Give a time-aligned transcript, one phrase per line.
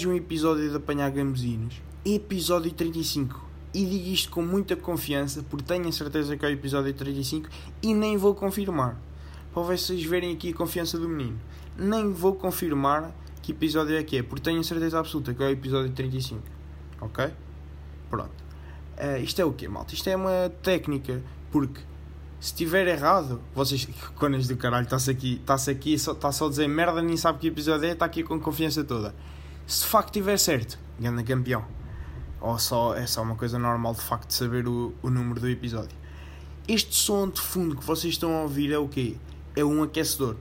[0.00, 1.82] Mais um episódio de Apanhar Gamezinos.
[2.06, 3.38] Episódio 35.
[3.74, 7.50] E digo isto com muita confiança, porque tenho a certeza que é o episódio 35
[7.82, 8.98] e nem vou confirmar.
[9.52, 11.38] Para vocês verem aqui a confiança do menino.
[11.76, 15.48] Nem vou confirmar que episódio é que é, porque tenho a certeza absoluta que é
[15.48, 16.40] o episódio 35.
[17.02, 17.30] Ok?
[18.08, 18.32] Pronto.
[18.96, 19.92] Uh, isto é o quê, malta?
[19.92, 21.80] Isto é uma técnica, porque
[22.40, 26.68] se estiver errado, vocês, conas do caralho, está-se aqui, está-se aqui, está só a dizer
[26.68, 29.14] merda, nem sabe que episódio é, está aqui com confiança toda.
[29.70, 31.64] Se de facto estiver certo, ganha campeão.
[32.40, 35.96] Ou só, é só uma coisa normal de facto saber o, o número do episódio.
[36.66, 39.16] Este som de fundo que vocês estão a ouvir é o quê?
[39.54, 40.34] É um aquecedor.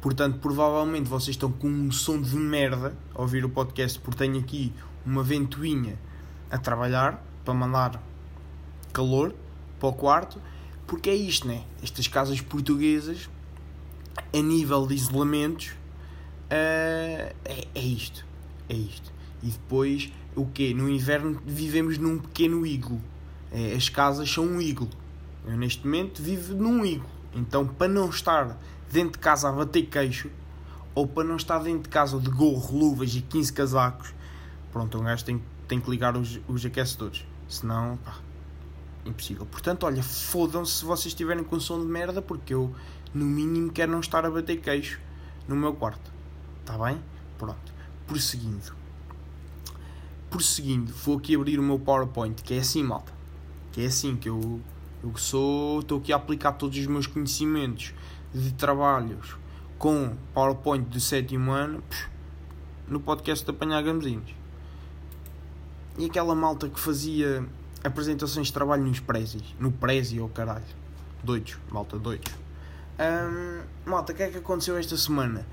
[0.00, 4.38] Portanto, provavelmente vocês estão com um som de merda a ouvir o podcast, porque tenho
[4.38, 4.72] aqui
[5.04, 5.98] uma ventoinha
[6.48, 8.00] a trabalhar para mandar
[8.92, 9.34] calor
[9.80, 10.40] para o quarto
[10.86, 11.64] porque é isto, né?
[11.82, 13.28] Estas casas portuguesas,
[14.32, 15.70] a nível de isolamentos,
[16.48, 18.30] uh, é, é isto.
[18.68, 19.12] É isto.
[19.42, 20.72] E depois, o quê?
[20.72, 23.00] No inverno vivemos num pequeno iglo.
[23.50, 24.88] É, as casas são um iglo.
[25.46, 27.08] Eu, neste momento, vivo num iglo.
[27.34, 28.58] Então, para não estar
[28.90, 30.30] dentro de casa a bater queixo,
[30.94, 34.14] ou para não estar dentro de casa de gorro, luvas e 15 casacos,
[34.70, 37.24] pronto, um gajo tem, tem que ligar os, os aquecedores.
[37.48, 38.18] Senão, pá,
[39.04, 39.46] impossível.
[39.46, 42.74] Portanto, olha, fodam-se se vocês estiverem com som de merda, porque eu,
[43.14, 45.00] no mínimo, quero não estar a bater queixo
[45.48, 46.12] no meu quarto.
[46.60, 47.00] Está bem?
[47.38, 47.72] Pronto.
[48.06, 48.74] Prosseguindo.
[50.30, 53.12] Prosseguindo, vou aqui abrir o meu PowerPoint, que é assim, malta.
[53.72, 54.60] Que é assim que eu,
[55.02, 55.80] eu sou.
[55.80, 57.92] Estou aqui a aplicar todos os meus conhecimentos
[58.34, 59.36] de trabalhos
[59.78, 61.82] com PowerPoint do sétimo ano
[62.86, 64.34] no podcast de Apanhar Gamezinhos.
[65.98, 67.44] E aquela malta que fazia
[67.84, 69.42] apresentações de trabalho nos prezes.
[69.58, 70.64] No Prezi ou oh, caralho.
[71.22, 72.32] Doidos, malta, doidos.
[73.84, 75.46] Malta, o que é que aconteceu esta semana?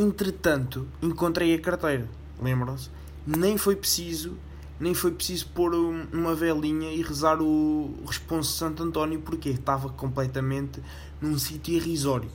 [0.00, 2.08] Entretanto, encontrei a carteira.
[2.40, 2.88] Lembram-se?
[3.26, 4.36] Nem foi preciso,
[4.78, 10.80] nem foi preciso pôr uma velinha e rezar o responso Santo António porque estava completamente
[11.20, 12.30] num sítio irrisório.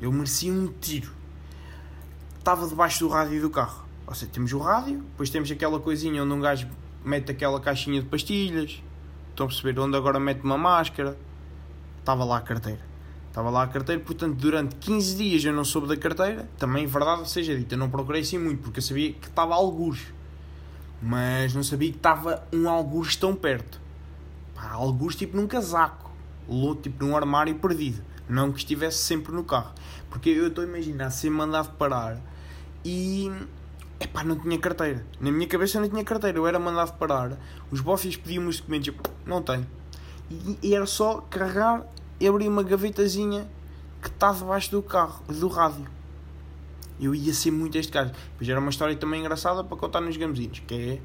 [0.00, 1.12] Eu merecia um tiro.
[2.38, 3.84] Estava debaixo do rádio do carro.
[4.06, 6.66] Ou seja, temos o rádio, depois temos aquela coisinha onde um gajo
[7.04, 8.82] mete aquela caixinha de pastilhas.
[9.28, 9.78] Estão a perceber?
[9.78, 11.18] Onde agora mete uma máscara.
[12.00, 12.91] Estava lá a carteira.
[13.32, 16.46] Estava lá a carteira, portanto, durante 15 dias eu não soube da carteira.
[16.58, 20.12] Também, verdade seja dita, não procurei assim muito, porque eu sabia que estava algures.
[21.00, 23.80] Mas não sabia que estava um algures tão perto.
[24.54, 26.10] Pá, algures tipo num casaco.
[26.46, 28.04] Louco, tipo num armário perdido.
[28.28, 29.72] Não que estivesse sempre no carro.
[30.10, 32.20] Porque eu estou a imaginar ser mandado parar
[32.84, 33.32] e
[33.98, 35.06] Epá, não tinha carteira.
[35.18, 36.36] Na minha cabeça não tinha carteira.
[36.36, 37.38] Eu era mandado parar.
[37.70, 38.88] Os bofis pediam-me os documentos.
[38.88, 38.94] Eu,
[39.24, 39.66] não tenho.
[40.62, 41.86] E, era só carregar
[42.26, 43.48] abrir uma gavetazinha
[44.00, 45.86] que está debaixo do carro, do rádio.
[47.00, 48.12] Eu ia ser muito este caso.
[48.12, 50.60] Depois era uma história também engraçada para contar nos gamezinhos.
[50.60, 51.00] Que é.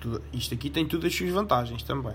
[0.00, 2.14] Tudo, isto aqui tem todas as suas vantagens também.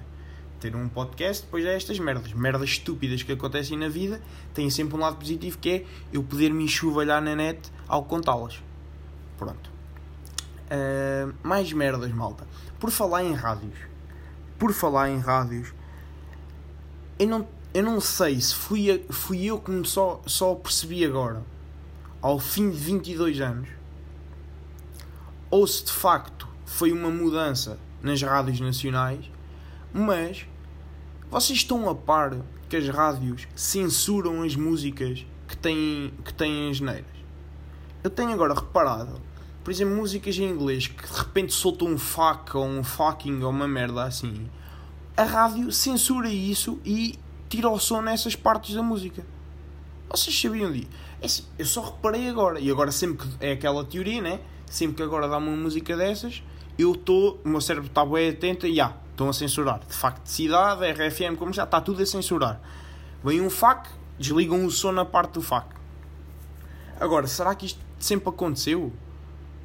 [0.59, 2.31] Ter um podcast, depois é estas merdas.
[2.33, 4.21] Merdas estúpidas que acontecem na vida.
[4.53, 8.61] Tem sempre um lado positivo que é eu poder me enxovalhar na net ao contá-las.
[9.37, 9.69] Pronto.
[10.67, 12.47] Uh, mais merdas, malta.
[12.79, 13.77] Por falar em rádios.
[14.57, 15.73] Por falar em rádios.
[17.19, 21.43] Eu não, eu não sei se fui, fui eu que só, só percebi agora.
[22.21, 23.69] Ao fim de 22 anos.
[25.49, 29.25] Ou se de facto foi uma mudança nas rádios nacionais.
[29.93, 30.45] Mas
[31.29, 32.37] vocês estão a par
[32.69, 37.05] que as rádios censuram as músicas que têm, que têm as neiras.
[38.03, 39.21] Eu tenho agora reparado
[39.63, 43.51] por exemplo, músicas em inglês que de repente soltam um fuck ou um fucking ou
[43.51, 44.49] uma merda assim,
[45.15, 47.19] a rádio censura isso e
[47.51, 49.25] tira o som nessas partes da música.
[50.09, 50.87] Vocês sabiam disso?
[51.21, 51.27] É
[51.61, 54.39] eu só reparei agora, e agora sempre que é aquela teoria, né?
[54.65, 56.41] Sempre que agora dá uma música dessas,
[56.79, 59.81] eu estou, o meu cérebro está bem atento e já, estão a censurar.
[59.85, 62.61] De facto, de cidade, RFM, como já está tudo a censurar.
[63.21, 65.75] Vem um FAC, desligam o som na parte do FAC.
[66.99, 68.93] Agora, será que isto sempre aconteceu?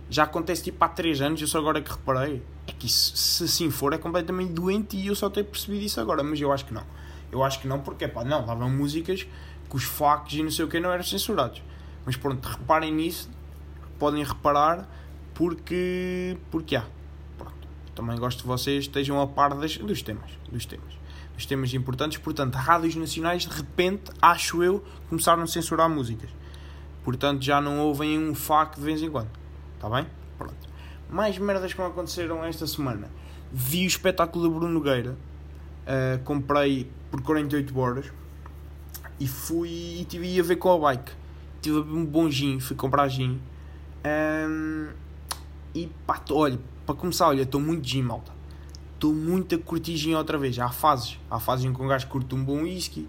[0.08, 2.42] já acontece tipo há 3 anos, eu só agora que reparei.
[2.66, 6.00] É que isso, se assim for, é completamente doente e eu só tenho percebido isso
[6.00, 6.84] agora, mas eu acho que não.
[7.30, 9.26] Eu acho que não, porque pá, não, davam músicas
[9.68, 11.62] que os factos e não sei o que não eram censurados.
[12.04, 13.28] Mas pronto, reparem nisso,
[13.98, 14.88] podem reparar,
[15.34, 16.38] porque.
[16.50, 16.84] porque há.
[17.36, 17.68] Pronto.
[17.94, 20.30] Também gosto de vocês estejam a par das, dos temas.
[20.50, 20.94] Dos temas.
[21.34, 22.18] Dos temas importantes.
[22.18, 26.30] Portanto, rádios nacionais, de repente, acho eu, começaram a censurar músicas.
[27.04, 29.30] Portanto, já não ouvem um fac de vez em quando.
[29.74, 30.06] Está bem?
[30.38, 30.56] Pronto.
[31.10, 33.10] Mais merdas que aconteceram esta semana.
[33.52, 35.16] Vi o espetáculo da Bruno Nogueira.
[35.86, 38.12] Uh, comprei por 48 horas.
[39.18, 41.12] E fui e tive a ver com a bike.
[41.62, 42.60] Tive um bom gin.
[42.60, 43.40] Fui comprar gin.
[44.04, 44.88] Um,
[45.74, 48.32] e pá, olha, para começar, olha, estou muito gin, malta.
[48.94, 50.58] Estou muito a curtir gin outra vez.
[50.58, 51.18] Há fases.
[51.30, 53.08] Há fases em que um gajo curte um bom whisky,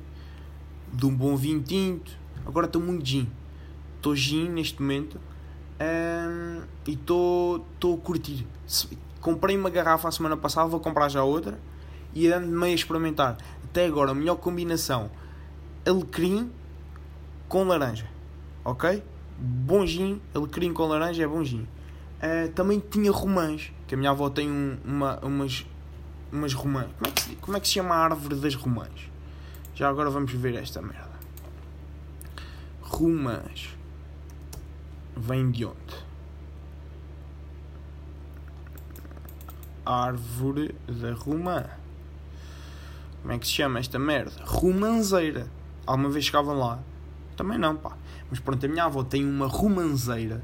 [0.92, 2.12] de um bom vinho tinto.
[2.46, 3.30] Agora estou muito gin.
[3.96, 5.20] Estou gin neste momento.
[5.80, 8.46] Um, e estou a curtir.
[9.22, 11.60] Comprei uma garrafa a semana passada, vou comprar já outra.
[12.18, 13.38] E ando meio a experimentar.
[13.64, 15.12] Até agora, a melhor combinação:
[15.86, 16.52] alecrim
[17.48, 18.10] com laranja.
[18.66, 19.04] Ok?
[19.38, 21.68] Bom gin, alecrim com laranja é bom gin.
[22.18, 25.64] Uh, também tinha romãs, que a minha avó tem um, uma, umas,
[26.32, 26.88] umas romãs.
[26.98, 29.12] Como é, que se, como é que se chama a árvore das romãs?
[29.76, 31.20] Já agora vamos ver esta merda.
[32.82, 33.78] Romãs.
[35.16, 36.08] Vem de onde?
[39.86, 41.64] Árvore da romã.
[43.28, 44.42] Como é que se chama esta merda?
[44.46, 45.52] Romanzeira.
[45.86, 46.80] Alguma vez chegavam lá?
[47.36, 47.98] Também não, pá.
[48.30, 50.42] Mas pronto, a minha avó tem uma romanzeira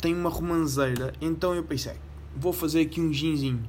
[0.00, 1.94] tem uma romanzeira, então eu pensei,
[2.36, 3.62] vou fazer aqui um ginzinho.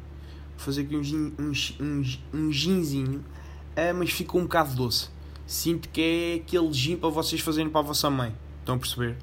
[0.58, 5.10] Vou fazer aqui um, gin, um, um, um ginzinho, uh, mas ficou um bocado doce.
[5.46, 8.34] Sinto que é aquele gin para vocês fazerem para a vossa mãe.
[8.60, 9.18] Estão a perceber?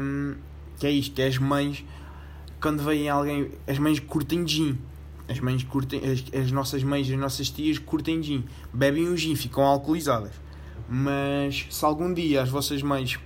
[0.00, 0.36] Um,
[0.78, 1.84] que é isto, que é as mães,
[2.60, 4.78] quando vem alguém, as mães curtem gin.
[5.32, 8.44] As mães curtem, as, as nossas mães, as nossas tias curtem gin.
[8.70, 10.32] Bebem o gin, ficam alcoolizadas.
[10.86, 13.18] Mas se algum dia as vossas mães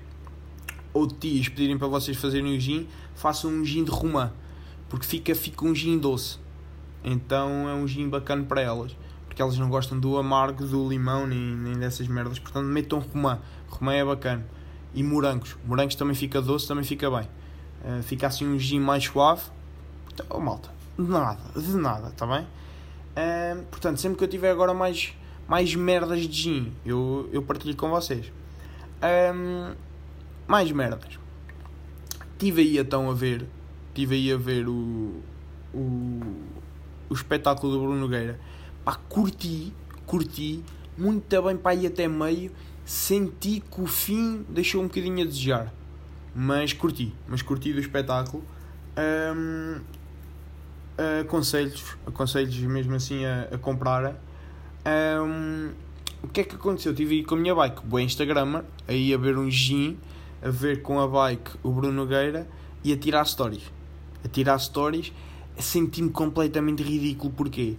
[0.94, 2.86] ou tias pedirem para vocês fazerem um gin,
[3.16, 4.32] façam um gin de romã,
[4.88, 6.38] porque fica, fica um gin doce.
[7.02, 11.26] Então é um gin bacana para elas, porque elas não gostam do amargo, do limão,
[11.26, 12.38] nem, nem dessas merdas.
[12.38, 13.40] Portanto, metam romã.
[13.68, 14.46] Romã é bacana.
[14.94, 15.56] E morangos.
[15.66, 17.28] Morangos também fica doce, também fica bem.
[17.84, 19.42] Uh, fica assim um gin mais suave.
[20.14, 22.46] Então, malta, de nada, de nada, está bem?
[23.70, 25.14] Portanto, sempre que eu tiver agora mais,
[25.48, 28.32] mais merdas de gin, eu, eu partilho com vocês.
[30.46, 31.18] Mais merdas.
[32.38, 33.46] Tive aí então a ver.
[33.94, 35.22] Tive aí a ver o.
[35.74, 36.20] O,
[37.10, 38.38] o espetáculo do Bruno Nogueira.
[38.84, 39.74] Pá, curti,
[40.06, 40.62] curti,
[40.96, 42.50] muito bem para ir até meio.
[42.84, 45.72] Senti que o fim deixou um bocadinho a desejar.
[46.34, 48.44] Mas curti, mas curti do espetáculo.
[48.96, 49.80] Um,
[51.20, 54.14] aconselhos, aconselhos mesmo assim a, a comprarem.
[54.86, 55.70] Um,
[56.22, 56.94] o que é que aconteceu?
[56.94, 59.98] Tive aí com a minha bike, boa Instagram, aí a ver um gin
[60.42, 62.46] a ver com a bike o Bruno Nogueira
[62.84, 63.62] e a tirar stories.
[64.24, 65.12] A tirar stories,
[65.58, 67.32] senti-me completamente ridículo.
[67.32, 67.76] Porquê?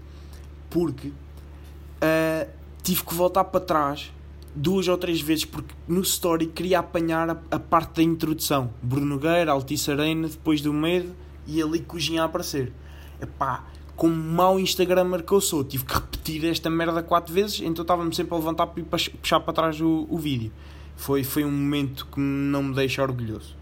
[0.69, 2.49] Porque uh,
[2.83, 4.11] tive que voltar para trás
[4.55, 8.71] duas ou três vezes porque no story queria apanhar a, a parte da introdução.
[8.81, 11.15] Bruno Nogueira, Altice Arena, depois do medo
[11.45, 12.73] e ali cozinha a aparecer.
[13.21, 13.65] Epá,
[13.95, 18.13] como mau Instagramer que eu sou, tive que repetir esta merda quatro vezes, então estava-me
[18.15, 20.51] sempre a levantar para puxar para trás o, o vídeo.
[20.95, 23.55] Foi, foi um momento que não me deixa orgulhoso.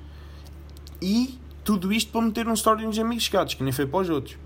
[1.02, 4.10] E tudo isto para meter um story nos amigos chegados, que nem foi para os
[4.10, 4.38] outros.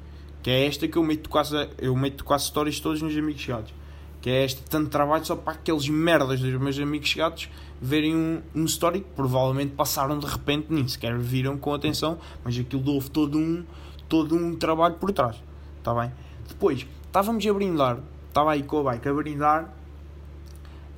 [0.42, 3.74] Que é esta que eu meto quase, eu meto quase stories todos nos amigos chegados.
[4.22, 7.50] Que é este tanto trabalho só para aqueles merdas dos meus amigos chegados
[7.82, 12.58] verem um, um story que provavelmente passaram de repente nem sequer viram com atenção, mas
[12.58, 13.64] aquilo houve todo um,
[14.10, 15.38] todo um trabalho por trás.
[15.78, 16.12] Está bem?
[16.48, 19.74] Depois, estávamos a brindar, estava aí com a bike a brindar.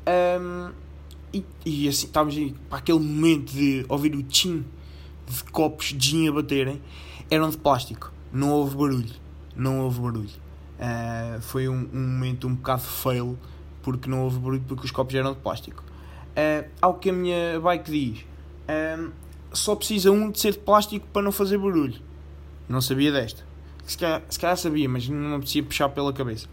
[0.07, 0.71] Um,
[1.33, 4.65] e, e assim, estávamos para aquele momento de ouvir o tchim
[5.27, 6.81] de copos de gin a baterem,
[7.29, 8.11] eram de plástico.
[8.33, 9.13] Não houve barulho.
[9.55, 10.29] Não houve barulho.
[10.79, 13.37] Uh, foi um, um, momento um bocado fail,
[13.83, 15.83] porque não houve barulho, porque os copos eram de plástico.
[16.31, 19.11] Uh, ao que a minha bike diz, uh,
[19.53, 22.01] só precisa um de ser de plástico para não fazer barulho.
[22.71, 23.43] Não sabia desta.
[23.85, 26.47] Se calhar, se calhar sabia, mas não me puxar pela cabeça.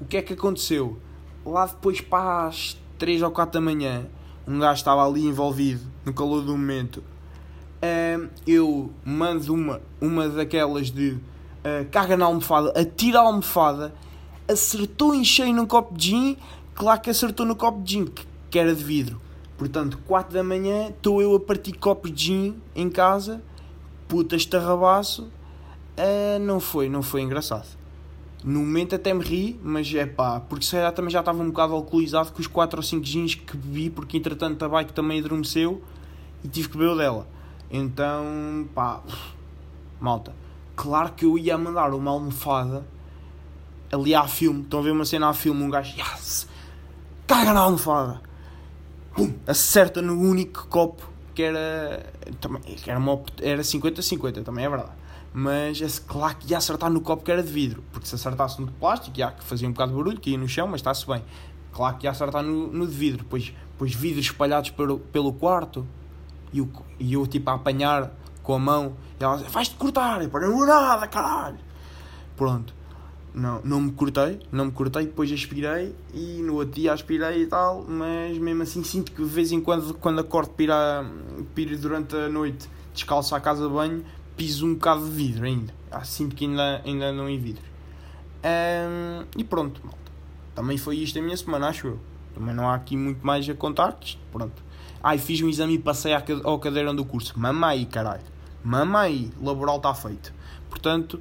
[0.00, 0.98] o que é que aconteceu?
[1.46, 4.06] Lá depois para as 3 ou 4 da manhã,
[4.48, 7.04] um gajo estava ali envolvido no calor do momento.
[7.80, 13.94] Uh, eu mando uma, uma daquelas de uh, caga na almofada, atira a almofada,
[14.48, 16.36] acertou em cheio num copo de gin,
[16.74, 19.20] claro que acertou no copo de gin, que, que era de vidro.
[19.56, 23.40] Portanto, 4 da manhã, estou eu a partir copos de gin em casa,
[24.08, 27.66] puta estarrabaço, uh, não foi, não foi engraçado.
[28.42, 31.48] No momento até me ri, mas é pá, porque se calhar também já estava um
[31.48, 35.18] bocado alcoolizado com os 4 ou 5 gins que bebi, porque entretanto a bike também
[35.18, 35.82] adormeceu
[36.42, 37.26] e tive que beber o dela.
[37.70, 39.02] Então, pá,
[40.00, 40.34] malta,
[40.74, 42.86] claro que eu ia mandar uma almofada
[43.92, 44.62] ali à filme.
[44.62, 46.48] Estão a ver uma cena à filme, um gajo, yes,
[47.26, 48.22] caga na almofada,
[49.14, 51.07] pum, acerta no único copo
[51.38, 52.04] que era,
[52.40, 53.00] também, que era,
[53.40, 54.90] era 50-50, também é verdade
[55.32, 58.60] mas esse claro que ia acertar no copo que era de vidro, porque se acertasse
[58.60, 60.80] no de plástico, já que fazia um bocado de barulho, que ia no chão, mas
[60.80, 61.22] está-se bem.
[61.70, 65.86] Claro que ia acertar no, no de vidro, pois, pois vidros espalhados pelo, pelo quarto,
[66.52, 66.68] E eu,
[66.98, 68.10] e eu tipo a apanhar
[68.42, 68.96] com a mão.
[69.20, 70.20] E ela vais-te cortar.
[70.20, 71.58] Não vou nada, caralho.
[72.34, 72.74] Pronto.
[73.38, 77.46] Não, não me cortei, não me cortei, depois aspirei e no outro dia aspirei e
[77.46, 81.08] tal, mas mesmo assim sinto que de vez em quando, quando acordo para
[81.56, 84.04] ir, durante a noite descalço à casa de banho,
[84.36, 85.72] piso um bocado de vidro ainda.
[85.88, 87.62] Ah, sinto que ainda, ainda não em vidro.
[88.42, 89.98] Um, e pronto, malta.
[90.56, 92.00] Também foi isto a minha semana, acho eu.
[92.34, 93.96] Também não há aqui muito mais a contar.
[94.32, 94.60] Pronto.
[95.00, 97.38] Ai, fiz um exame e passei ao cadeirão do curso.
[97.38, 98.24] Mamãe, caralho.
[98.64, 100.34] Mamãe, laboral está feito.
[100.68, 101.20] Portanto,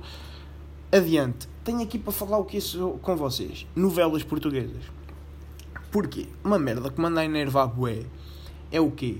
[0.91, 1.47] adiante.
[1.63, 3.67] Tenho aqui para falar o que isso com vocês.
[3.75, 4.83] Novelas portuguesas.
[5.91, 6.27] Porquê?
[6.43, 8.05] Uma merda que manda a enervar bué
[8.71, 9.17] é o quê?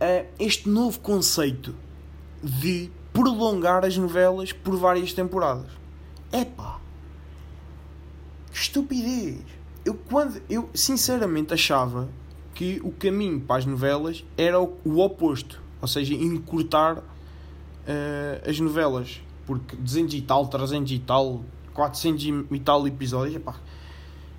[0.00, 1.74] Uh, este novo conceito
[2.42, 5.70] de prolongar as novelas por várias temporadas.
[6.32, 6.80] Epá!
[8.52, 9.40] Estupidez!
[9.84, 12.08] Eu, quando, eu sinceramente achava
[12.54, 15.62] que o caminho para as novelas era o, o oposto.
[15.80, 22.60] Ou seja, encurtar uh, as novelas porque 200 e tal, 300 e tal, 400 e
[22.60, 23.54] tal episódios, epá,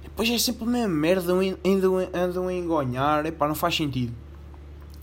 [0.03, 4.13] depois é sempre a mesma merda, andam, andam a engonhar, epá, não faz sentido.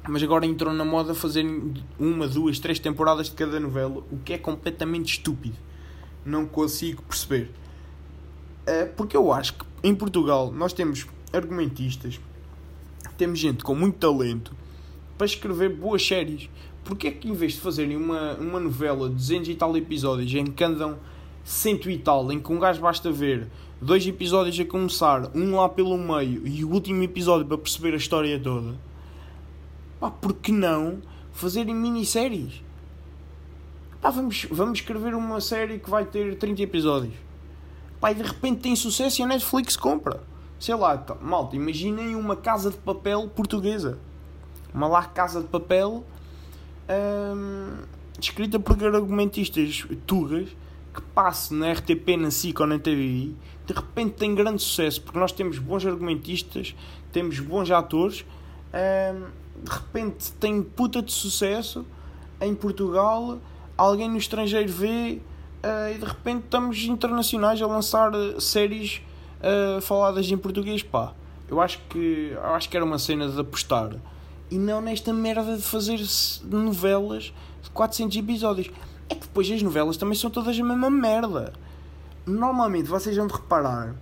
[0.09, 1.45] Mas agora entrou na moda fazer
[1.99, 5.57] uma, duas, três temporadas de cada novela, o que é completamente estúpido.
[6.25, 7.51] Não consigo perceber.
[8.65, 12.21] É, porque eu acho que em Portugal nós temos argumentistas,
[13.19, 14.55] temos gente com muito talento
[15.19, 16.49] para escrever boas séries
[16.87, 20.33] porque é que em vez de fazerem uma, uma novela de 200 e tal episódios
[20.33, 20.97] em que andam
[21.45, 23.49] cento e tal, em que um gajo basta ver
[23.81, 27.97] dois episódios a começar, um lá pelo meio e o último episódio para perceber a
[27.97, 28.75] história toda,
[29.99, 30.99] pá, por que não
[31.33, 32.63] fazerem minisséries?
[34.01, 37.15] Pá, vamos, vamos escrever uma série que vai ter 30 episódios.
[38.01, 40.23] Pá, e de repente tem sucesso e a Netflix compra.
[40.59, 43.99] Sei lá, tá, malta, imaginem uma casa de papel portuguesa.
[44.73, 46.05] Uma lá casa de papel
[48.21, 50.49] escrita por argumentistas tugas
[50.95, 55.19] que passe na RTP, na SIC ou na TVI, de repente tem grande sucesso, porque
[55.19, 56.75] nós temos bons argumentistas,
[57.13, 58.25] temos bons atores,
[59.63, 61.85] de repente tem puta de sucesso
[62.41, 63.39] em Portugal,
[63.77, 65.21] alguém no estrangeiro vê
[65.63, 69.03] uh, e de repente estamos internacionais a lançar séries
[69.41, 71.13] uh, faladas em português, pá.
[71.49, 73.91] Eu acho que eu acho que era uma cena de apostar
[74.51, 76.01] e não nesta merda de fazer
[76.45, 78.71] novelas de 400 episódios.
[79.09, 81.53] É que depois as novelas também são todas a mesma merda.
[82.25, 83.95] Normalmente vocês vão reparar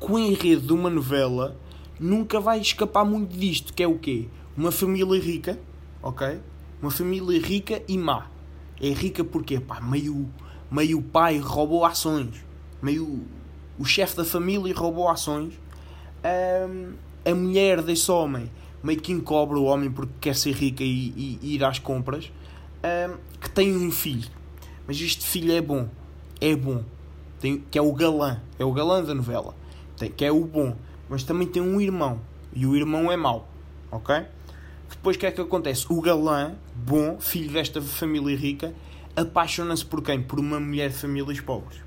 [0.00, 1.56] que o enredo de uma novela
[1.98, 4.28] nunca vai escapar muito disto, que é o quê?
[4.56, 5.58] Uma família rica,
[6.02, 6.40] ok?
[6.80, 8.26] Uma família rica e má.
[8.80, 10.28] É rica porque, pá, meio,
[10.70, 12.44] meio pai roubou ações.
[12.80, 13.26] Meio
[13.78, 15.54] o chefe da família roubou ações.
[16.24, 18.50] Um, a mulher desse homem
[18.82, 22.30] meio que encobra o homem porque quer ser rica e, e, e ir às compras,
[22.82, 24.28] um, que tem um filho.
[24.86, 25.88] Mas este filho é bom,
[26.40, 26.84] é bom,
[27.40, 29.54] tem, que é o galã, é o galã da novela,
[29.96, 30.76] tem, que é o bom,
[31.08, 32.20] mas também tem um irmão,
[32.54, 33.48] e o irmão é mau,
[33.90, 34.24] ok?
[34.88, 35.86] Depois o que é que acontece?
[35.90, 38.74] O galã, bom, filho desta família rica,
[39.14, 40.22] apaixona-se por quem?
[40.22, 41.80] Por uma mulher de famílias pobres.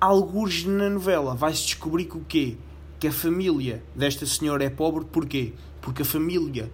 [0.00, 2.56] Alguns na novela vai-se descobrir que o quê?
[3.02, 5.54] Que a família desta senhora é pobre, porquê?
[5.80, 6.70] Porque a família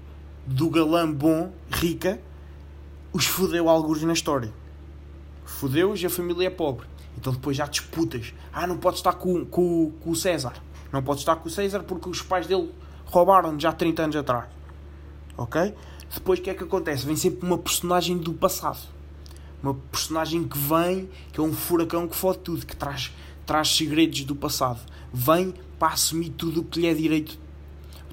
[0.47, 2.21] do galã bom, rica,
[3.15, 4.53] os fodeu alguns na história.
[5.47, 6.87] Fodeu-os e a família é pobre.
[7.17, 8.35] Então depois há disputas.
[8.53, 10.53] Ah, não pode estar com, com, com o César.
[10.93, 12.75] Não pode estar com o César porque os pais dele
[13.07, 14.51] roubaram já 30 anos atrás.
[15.35, 15.75] Ok?
[16.13, 17.07] Depois o que é que acontece?
[17.07, 18.81] Vem sempre uma personagem do passado.
[19.63, 23.15] Uma personagem que vem, que é um furacão que fode tudo, que traz,
[23.49, 24.79] traz segredos do passado.
[25.11, 27.39] Vem para assumir tudo o que lhe é direito,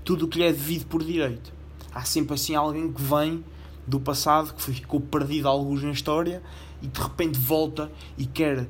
[0.05, 1.53] tudo o que lhe é devido por direito.
[1.93, 3.43] Há sempre assim alguém que vem
[3.85, 6.41] do passado, que ficou perdido alguns na história
[6.81, 8.65] e de repente volta e quer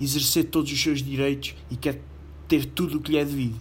[0.00, 2.00] exercer todos os seus direitos e quer
[2.46, 3.60] ter tudo o que lhe é devido.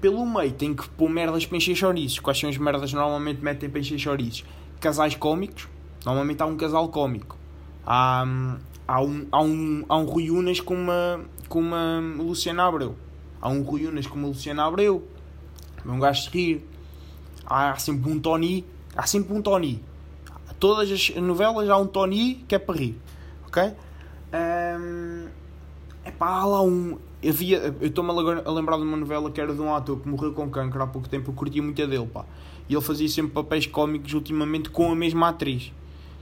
[0.00, 2.20] Pelo meio tem que pôr merdas para encher chouriços.
[2.20, 4.46] Quais são as merdas que normalmente metem para encher chouriços?
[4.80, 5.68] Casais cómicos.
[6.06, 7.36] Normalmente há um casal cómico.
[7.84, 8.24] Há,
[8.88, 12.96] há, um, há, um, há um Rui Unas com uma, com uma Luciana Abreu.
[13.40, 15.06] Há um Rui Unas como a Luciana Abreu.
[15.84, 16.64] Um gajo de rir.
[17.46, 18.64] Há sempre um Tony.
[18.96, 19.82] Há sempre um Tony.
[20.58, 22.96] Todas as novelas há um Tony que é para rir.
[23.46, 23.62] Ok?
[23.62, 25.28] Um,
[26.04, 26.98] epá, há lá um.
[27.22, 27.32] Eu
[27.80, 30.82] estou-me a lembrar de uma novela que era de um ator que morreu com cancro
[30.82, 31.30] há pouco tempo.
[31.30, 32.06] Eu curtia muito a dele.
[32.06, 32.24] Pá.
[32.68, 35.72] E ele fazia sempre papéis cómicos ultimamente com a mesma atriz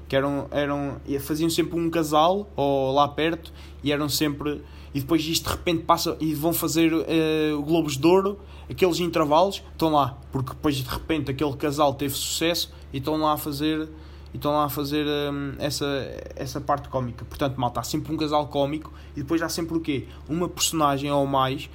[0.08, 3.52] que eram, eram faziam sempre um casal ou lá perto
[3.82, 4.62] e eram sempre
[4.94, 8.38] e depois isto de repente passa e vão fazer uh, Globos de Ouro,
[8.70, 13.32] aqueles intervalos, estão lá, porque depois de repente aquele casal teve sucesso e estão lá
[13.32, 13.88] a fazer
[14.32, 15.86] estão lá a fazer um, essa,
[16.34, 17.24] essa parte cómica.
[17.24, 20.06] Portanto, malta, há sempre um casal cómico e depois há sempre o quê?
[20.28, 21.70] Uma personagem ou mais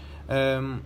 [0.62, 0.80] um,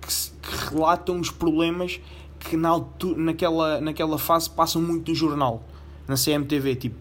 [0.00, 1.98] que, que, relatam os problemas
[2.38, 5.64] que na altura, naquela, naquela fase passam muito no jornal,
[6.06, 6.76] na CMTV.
[6.76, 6.96] Tipo,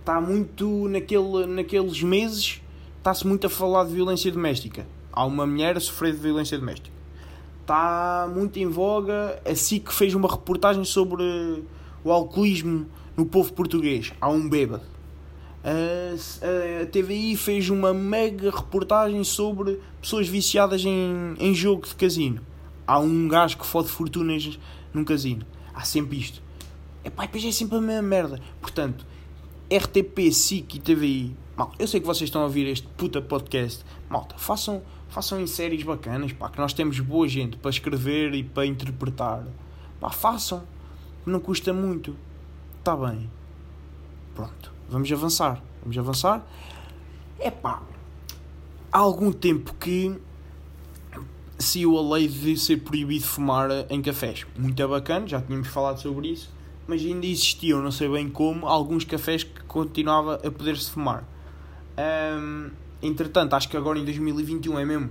[0.00, 2.60] está muito naquele, naqueles meses,
[3.02, 4.86] está-se muito a falar de violência doméstica.
[5.12, 6.94] Há uma mulher a sofrer de violência doméstica.
[7.60, 9.42] Está muito em voga.
[9.44, 11.64] A SIC fez uma reportagem sobre
[12.04, 14.12] o alcoolismo no povo português.
[14.20, 14.84] Há um bêbado.
[15.64, 22.40] A, a TVI fez uma mega reportagem sobre pessoas viciadas em, em jogo de casino.
[22.86, 24.60] Há um gajo que fode fortunas
[24.94, 25.44] num casino.
[25.74, 26.40] Há sempre isto.
[27.04, 28.40] Epá, depois é sempre a mesma merda.
[28.60, 29.04] Portanto,
[29.72, 31.36] RTP, SIC e TVI.
[31.56, 33.82] Mal, eu sei que vocês estão a ouvir este puta podcast.
[34.06, 38.44] Malta, façam, façam em séries bacanas, pá, que nós temos boa gente para escrever e
[38.44, 39.46] para interpretar.
[39.98, 40.62] Pá, façam.
[41.24, 42.14] Não custa muito.
[42.78, 43.30] Está bem.
[44.34, 44.70] Pronto.
[44.90, 45.62] Vamos avançar.
[45.80, 46.46] Vamos avançar.
[47.38, 47.82] É pá.
[48.92, 50.20] Há algum tempo que
[51.58, 54.46] saiu a lei de ser proibido fumar em cafés.
[54.54, 56.50] Muito bacana, já tínhamos falado sobre isso.
[56.86, 61.24] Mas ainda existiam, não sei bem como, alguns cafés que continuava a poder-se fumar.
[61.96, 62.70] Um,
[63.00, 65.10] entretanto, acho que agora em 2021 é mesmo.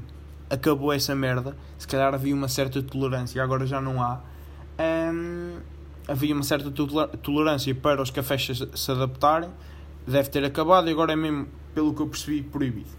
[0.50, 1.56] Acabou essa merda.
[1.78, 4.22] Se calhar havia uma certa tolerância, agora já não há.
[4.80, 5.60] Um,
[6.08, 6.72] havia uma certa
[7.22, 9.50] tolerância para os cafés se adaptarem,
[10.06, 12.90] deve ter acabado e agora é mesmo, pelo que eu percebi, proibido.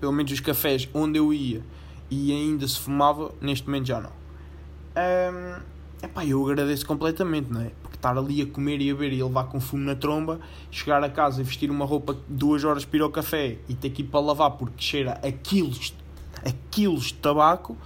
[0.00, 1.62] Pelo menos os cafés onde eu ia
[2.10, 4.10] e ainda se fumava, neste momento já não.
[4.10, 5.62] Um,
[6.02, 7.70] epá, eu agradeço completamente, não é?
[7.80, 11.02] Porque estar ali a comer e a beber e levar com fumo na tromba, chegar
[11.02, 14.02] a casa e vestir uma roupa duas horas para ir ao café e ter que
[14.02, 15.94] ir para lavar porque cheira a quilos,
[16.44, 17.76] a quilos de tabaco,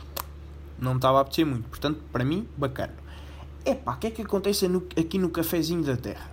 [0.79, 1.69] não estava a apetecer muito.
[1.69, 2.95] Portanto, para mim, bacana.
[3.65, 6.31] Epá, o que é que acontece no, aqui no cafezinho da terra?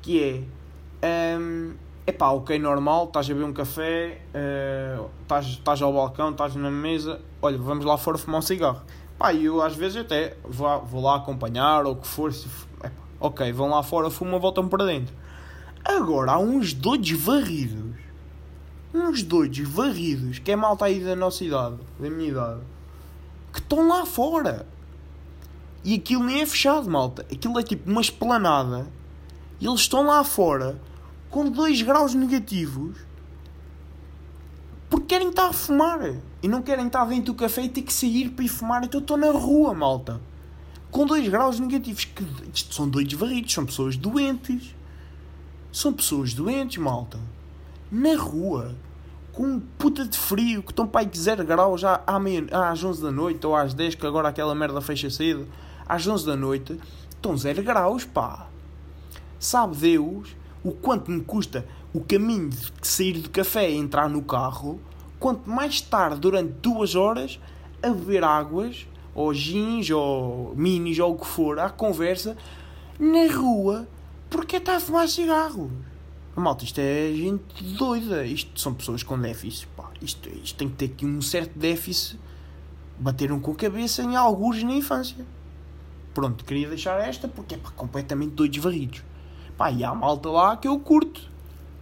[0.00, 0.44] Que
[1.02, 1.38] é.
[1.38, 1.74] Um,
[2.06, 6.70] epá, ok, normal, estás a beber um café, uh, estás, estás ao balcão, estás na
[6.70, 8.82] mesa, olha, vamos lá fora fumar um cigarro.
[9.18, 12.32] Pá, eu às vezes até vou, vou lá acompanhar ou o que for.
[12.32, 12.46] Se,
[13.18, 15.14] ok, vão lá fora, fumam, voltam para dentro.
[15.84, 17.96] Agora há uns doidos varridos.
[18.94, 22.60] Uns doidos varridos, que é malta aí da nossa idade, da minha idade,
[23.52, 24.66] que estão lá fora
[25.84, 27.22] e aquilo nem é fechado, malta.
[27.32, 28.86] Aquilo é tipo uma esplanada.
[29.60, 30.80] E eles estão lá fora
[31.30, 32.96] com 2 graus negativos
[34.88, 36.00] porque querem estar a fumar
[36.42, 38.84] e não querem estar dentro do café e ter que sair para ir fumar.
[38.84, 40.20] Então estou na rua, malta.
[40.90, 42.04] Com 2 graus negativos.
[42.04, 42.24] Que,
[42.54, 44.74] isto são dois varridos, são pessoas doentes.
[45.70, 47.18] São pessoas doentes, malta.
[47.90, 48.74] Na rua.
[49.32, 52.82] Com puta de frio, que estão para aí de 0 graus já à meia, às
[52.82, 55.46] 11 da noite ou às 10, que agora aquela merda fecha cedo
[55.88, 56.78] às 11 da noite,
[57.10, 58.46] estão 0 graus, pá.
[59.38, 64.22] Sabe Deus o quanto me custa o caminho de sair do café e entrar no
[64.22, 64.80] carro,
[65.18, 67.40] quanto mais tarde, durante duas horas,
[67.82, 72.36] a beber águas, ou jeans, ou minis, ou o que for, à conversa,
[72.98, 73.88] na rua,
[74.30, 75.70] porque está a fumar cigarros.
[76.38, 78.24] Malta, isto é gente doida.
[78.24, 79.66] Isto são pessoas com déficit.
[79.76, 79.90] Pá.
[80.00, 82.18] Isto, isto tem que ter aqui um certo déficit.
[82.98, 85.26] Bateram com a cabeça em alguns na infância.
[86.14, 89.02] Pronto, queria deixar esta porque é pá, completamente doidos varridos.
[89.58, 91.20] Pá, e há malta lá que eu curto.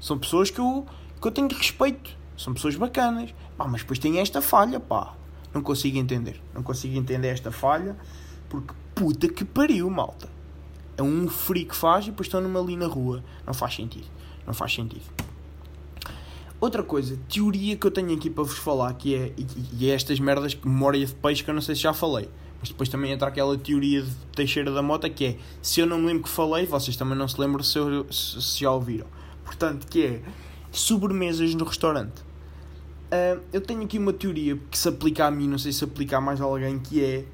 [0.00, 0.86] São pessoas que eu,
[1.20, 2.16] que eu tenho respeito.
[2.34, 3.34] São pessoas bacanas.
[3.56, 5.12] Pá, mas depois tem esta falha, pá.
[5.52, 6.40] Não consigo entender.
[6.54, 7.94] Não consigo entender esta falha
[8.48, 10.26] porque puta que pariu, malta.
[10.96, 13.22] É um frio que faz e depois estão numa ali na rua.
[13.46, 14.06] Não faz sentido.
[14.46, 15.04] Não faz sentido.
[16.58, 19.46] Outra coisa, teoria que eu tenho aqui para vos falar, que é, e,
[19.78, 22.30] e é estas merdas que memória de peixe que eu não sei se já falei.
[22.66, 25.98] Mas depois também entra aquela teoria de Teixeira da Mota que é se eu não
[25.98, 29.06] me lembro que falei, vocês também não se lembram se, eu, se já ouviram.
[29.44, 30.22] Portanto, que é
[30.72, 32.22] sobremesas no restaurante.
[33.06, 36.16] Uh, eu tenho aqui uma teoria que se aplica a mim, não sei se aplica
[36.16, 37.24] a mais alguém, que é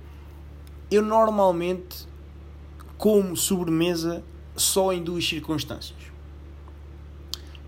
[0.91, 2.07] eu normalmente
[2.99, 4.23] como sobremesa
[4.55, 5.99] só em duas circunstâncias.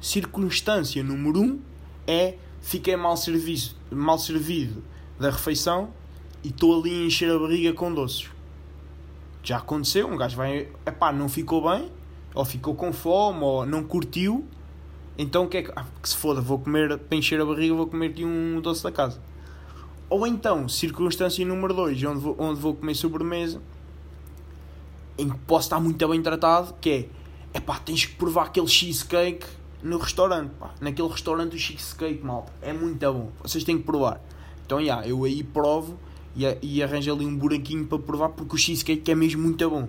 [0.03, 1.61] Circunstância número um
[2.07, 4.85] é fiquei mal servido, mal servido
[5.19, 5.89] da refeição
[6.45, 8.31] e estou ali a encher a barriga com doces.
[9.43, 11.91] Já aconteceu, um gajo vai, epá, não ficou bem,
[12.35, 14.47] ou ficou com fome, ou não curtiu,
[15.17, 17.75] então o que é que, ah, que se foda, vou comer, para encher a barriga,
[17.75, 19.21] vou comer aqui um doce da casa.
[20.11, 23.61] Ou então, circunstância número 2, onde vou, onde vou comer sobremesa,
[25.17, 29.47] em que posso estar muito bem tratado, que é, epá, tens que provar aquele cheesecake
[29.83, 30.75] no restaurante, pá.
[30.81, 32.53] Naquele restaurante o cheesecake, malta.
[32.61, 33.31] É muito bom.
[33.43, 34.21] Vocês têm que provar.
[34.65, 35.99] Então, já, yeah, eu aí provo
[36.37, 39.89] e, e arranjo ali um buraquinho para provar porque o cheesecake é mesmo muito bom.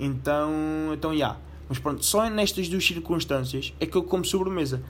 [0.00, 0.50] Então,
[0.92, 1.16] então, já.
[1.16, 1.38] Yeah.
[1.68, 4.82] Mas pronto, só nestas duas circunstâncias é que eu como sobremesa.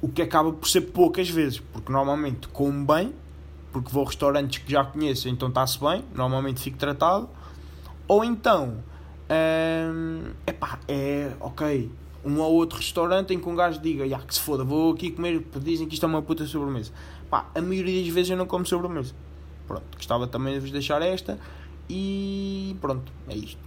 [0.00, 3.12] O que acaba por ser poucas vezes, porque normalmente como bem,
[3.72, 7.28] porque vou a restaurantes que já conheço, então está-se bem, normalmente fico tratado.
[8.06, 8.76] Ou então,
[9.30, 11.90] hum, epá, é ok,
[12.24, 15.10] um ou outro restaurante em que um gajo diga, já que se foda, vou aqui
[15.10, 16.92] comer, dizem que isto é uma puta sobremesa.
[17.30, 19.14] Pá, a maioria das vezes eu não como sobremesa.
[19.66, 21.38] Pronto, gostava também de vos deixar esta
[21.88, 23.60] e pronto, é isto.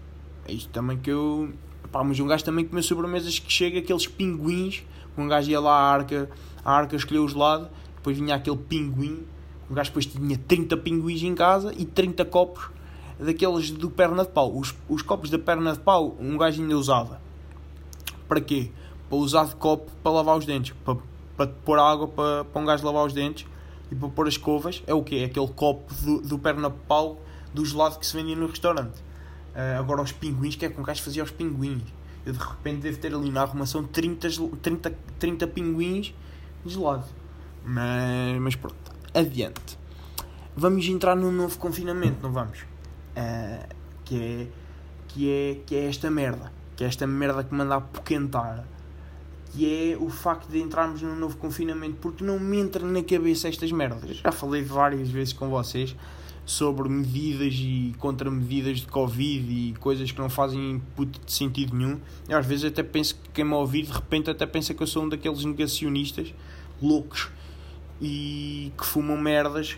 [0.48, 1.52] É isto também que eu.
[1.92, 4.84] Pá, mas um gajo também comeu sobremesas que chega aqueles pinguins.
[5.18, 6.30] Um gajo ia lá à arca,
[6.64, 9.26] a arca escolheu o gelado, depois vinha aquele pinguim.
[9.70, 12.70] Um gajo depois tinha 30 pinguins em casa e 30 copos
[13.20, 14.56] daqueles do perna de pau.
[14.56, 17.20] Os, os copos da perna de pau, um gajo ainda usava.
[18.28, 18.72] Para quê?
[19.10, 20.74] Para usar de copo para lavar os dentes.
[20.86, 20.98] Para,
[21.36, 23.46] para pôr água para, para um gajo lavar os dentes
[23.92, 24.84] e para pôr as escovas.
[24.86, 25.18] É o quê?
[25.18, 27.22] É aquele copo do, do perna pau
[27.54, 29.00] do gelado que se vendia no restaurante.
[29.56, 31.84] Uh, agora os pinguins, que é com um gajo fazia os pinguins.
[32.26, 34.28] Eu de repente devo ter ali na arrumação 30,
[34.62, 36.14] 30, 30 pinguins
[36.66, 37.06] de gelado.
[37.64, 39.78] Mas, mas pronto, adiante.
[40.56, 42.60] Vamos entrar num novo confinamento, não vamos?
[42.60, 44.48] Uh, que, é,
[45.08, 46.52] que, é, que é esta merda.
[46.76, 48.66] Que é esta merda que manda a poquentar.
[49.52, 51.98] Que é o facto de entrarmos num novo confinamento.
[52.02, 54.18] Porque não me entra na cabeça estas merdas.
[54.18, 55.96] Já falei várias vezes com vocês
[56.48, 62.00] sobre medidas e contramedidas de Covid e coisas que não fazem puto de sentido nenhum.
[62.28, 64.88] Eu às vezes até penso que quem me ouvir de repente até pensa que eu
[64.88, 66.34] sou um daqueles negacionistas
[66.82, 67.30] loucos
[68.02, 69.78] e que fumam merdas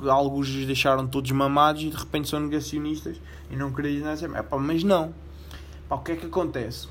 [0.00, 3.18] que alguns deixaram todos mamados e de repente são negacionistas
[3.50, 4.38] e não queriam nada.
[4.38, 5.14] Epá, mas não.
[5.88, 6.88] Pá, o que é que acontece?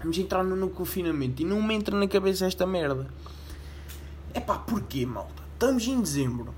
[0.00, 3.08] Vamos entrar no, no confinamento e não me entra na cabeça esta merda.
[4.34, 5.42] É pá, porquê, malta?
[5.54, 6.54] Estamos em dezembro.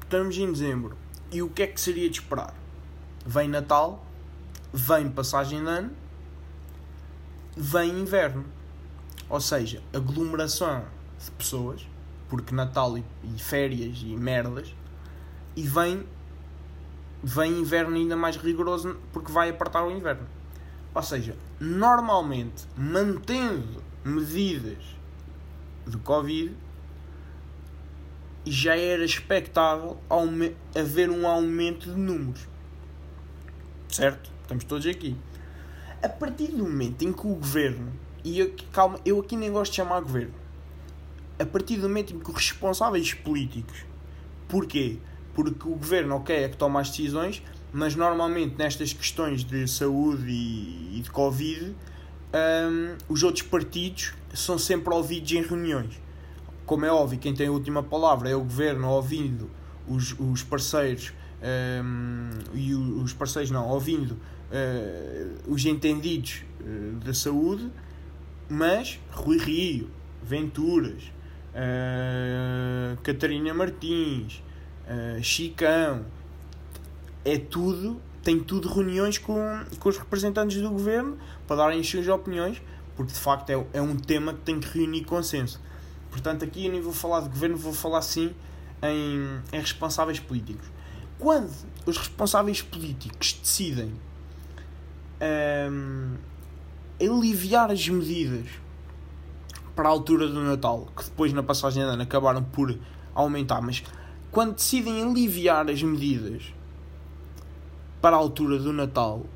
[0.00, 0.96] Estamos em dezembro
[1.32, 2.54] e o que é que seria de esperar?
[3.24, 4.04] Vem Natal,
[4.72, 5.90] vem passagem de ano,
[7.56, 8.44] vem inverno.
[9.28, 10.84] Ou seja, aglomeração
[11.18, 11.84] de pessoas,
[12.28, 14.72] porque Natal e, e férias e merdas,
[15.56, 16.06] e vem,
[17.22, 20.26] vem inverno ainda mais rigoroso porque vai apertar o inverno.
[20.94, 24.82] Ou seja, normalmente, mantendo medidas
[25.86, 26.54] de Covid,
[28.44, 29.98] já era expectável
[30.74, 32.46] haver um aumento de números.
[33.88, 34.30] Certo?
[34.42, 35.16] Estamos todos aqui.
[36.02, 37.92] A partir do momento em que o governo,
[38.22, 40.34] e eu, calma, eu aqui nem gosto de chamar governo,
[41.38, 43.84] a partir do momento em que os responsáveis políticos,
[44.48, 44.98] porquê?
[45.34, 50.30] Porque o governo, ok, é que toma as decisões, mas normalmente nestas questões de saúde
[50.30, 51.74] e, e de Covid,
[52.34, 56.00] um, os outros partidos são sempre ouvidos em reuniões.
[56.64, 59.50] Como é óbvio, quem tem a última palavra é o governo ouvindo
[59.86, 67.70] os, os parceiros um, e os parceiros não, ouvindo uh, os entendidos uh, da saúde,
[68.48, 69.90] mas Rui Rio,
[70.22, 71.04] Venturas,
[71.52, 74.42] uh, Catarina Martins,
[75.20, 76.04] Chicão,
[77.26, 79.36] é tudo, tem tudo reuniões com,
[79.80, 82.62] com os representantes do governo para darem as suas opiniões,
[82.94, 85.60] porque de facto é, é um tema que tem que reunir consenso.
[86.08, 88.32] Portanto, aqui eu nem vou falar de governo, vou falar sim
[88.80, 90.66] em, em responsáveis políticos.
[91.18, 91.50] Quando
[91.84, 93.92] os responsáveis políticos decidem
[95.68, 96.14] um,
[97.00, 98.46] aliviar as medidas
[99.74, 102.78] para a altura do Natal, que depois na passagem de ano acabaram por
[103.14, 103.82] aumentar, mas
[104.30, 106.54] quando decidem aliviar as medidas
[108.00, 109.26] para a altura do Natal,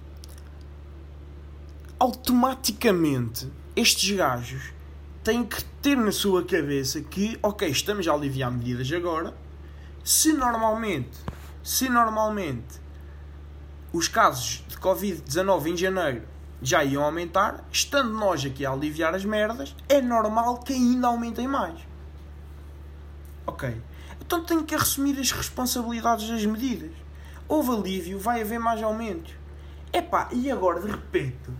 [1.98, 4.72] automaticamente estes gajos
[5.22, 9.34] tem que ter na sua cabeça que, ok, estamos a aliviar medidas agora.
[10.02, 11.18] Se normalmente,
[11.62, 12.80] se normalmente
[13.92, 16.22] os casos de Covid-19 em janeiro
[16.62, 21.46] já iam aumentar, estando nós aqui a aliviar as merdas, é normal que ainda aumentem
[21.46, 21.80] mais.
[23.46, 23.76] Ok.
[24.20, 26.92] Então tem que assumir as responsabilidades das medidas.
[27.50, 29.34] Houve alívio, vai haver mais aumentos.
[29.92, 31.50] Epá, e agora de repente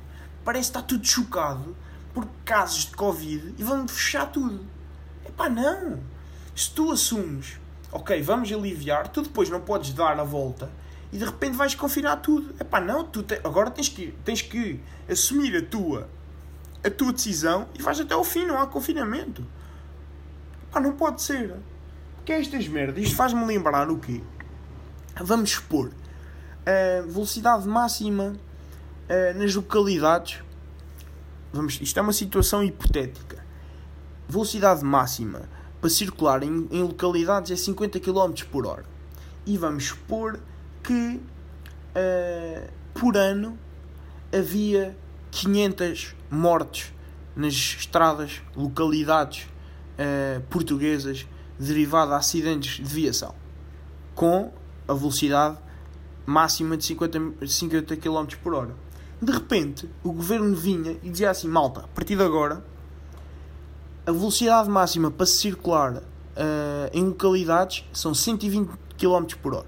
[0.45, 1.77] parece que está tudo chocado
[2.15, 4.65] por casos de Covid e vão fechar tudo.
[5.27, 5.99] Epá, não!
[6.55, 7.59] Se tu assumes,
[7.91, 10.71] ok, vamos aliviar, tu depois não podes dar a volta
[11.13, 12.55] e de repente vais confinar tudo.
[12.61, 16.09] Epá, não, tu te, agora tens que, tens que assumir a tua,
[16.85, 19.45] a tua decisão e vais até ao fim, não há confinamento.
[20.69, 21.57] Epá, não pode ser.
[22.15, 24.21] Porque é estas merdas, isto faz-me lembrar o quê?
[25.23, 25.91] Vamos expor
[26.67, 28.35] a velocidade máxima
[29.37, 30.41] nas localidades
[31.53, 33.45] vamos, isto é uma situação hipotética.
[34.29, 35.49] velocidade máxima
[35.81, 38.85] para circular em, em localidades é 50 km por hora.
[39.47, 40.39] E vamos supor
[40.83, 41.21] que
[41.97, 43.59] uh, por ano
[44.33, 44.97] havia
[45.31, 46.93] 500 mortes
[47.35, 51.27] nas estradas, localidades uh, portuguesas
[51.59, 53.35] derivada de acidentes de viação,
[54.15, 54.53] com
[54.91, 55.57] a velocidade
[56.27, 58.75] máxima de 50, 50 km por hora.
[59.23, 62.65] De repente, o governo vinha e dizia assim: malta, a partir de agora,
[64.05, 66.03] a velocidade máxima para circular uh,
[66.93, 69.67] em localidades são 120 km por hora.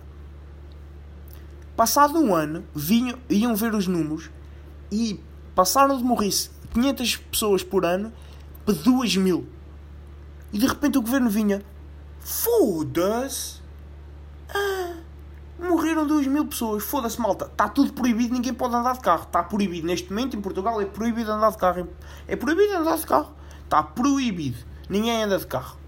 [1.76, 4.30] Passado um ano, vinham, iam ver os números
[4.90, 5.20] e
[5.54, 6.30] passaram de morrer
[6.72, 8.12] 500 pessoas por ano
[8.64, 9.46] para 2 mil.
[10.52, 11.62] E de repente o governo vinha:
[12.20, 13.61] Foda-se!
[15.72, 16.84] Morreram 2 mil pessoas.
[16.84, 17.46] Foda-se, malta.
[17.46, 19.22] Está tudo proibido, ninguém pode andar de carro.
[19.22, 19.86] Está proibido.
[19.86, 21.88] Neste momento em Portugal é proibido andar de carro.
[22.28, 23.32] É proibido andar de carro.
[23.64, 24.58] Está proibido.
[24.86, 25.78] Ninguém anda de carro.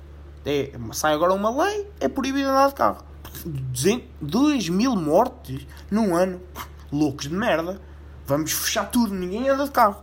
[0.47, 3.05] É, sai agora uma lei, é proibido andar de carro.
[4.23, 6.41] 2 mil mortes num ano.
[6.91, 7.79] Loucos de merda.
[8.27, 10.03] Vamos fechar tudo, ninguém anda de carro.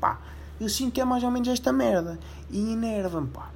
[0.00, 0.20] Pá,
[0.60, 2.20] eu sinto que é mais ou menos esta merda.
[2.50, 3.50] E enerva-me, pá.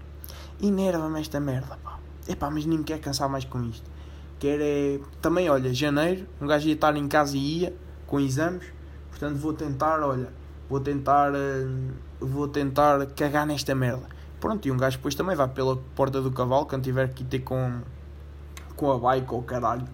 [0.61, 2.01] Enerva-me esta merda, pá.
[2.27, 3.89] Epá, mas nem me quer cansar mais com isto.
[4.43, 4.99] Quer é...
[5.21, 7.77] Também, olha, janeiro, um gajo ia estar em casa e ia,
[8.09, 8.65] com exames.
[9.09, 10.33] Portanto, vou tentar, olha,
[10.69, 11.33] vou tentar...
[11.33, 14.03] Uh, vou tentar cagar nesta merda.
[14.41, 17.39] Pronto, e um gajo depois também vai pela porta do cavalo, quando tiver que ter
[17.39, 17.83] com...
[18.75, 19.87] Com a bike ou caralho.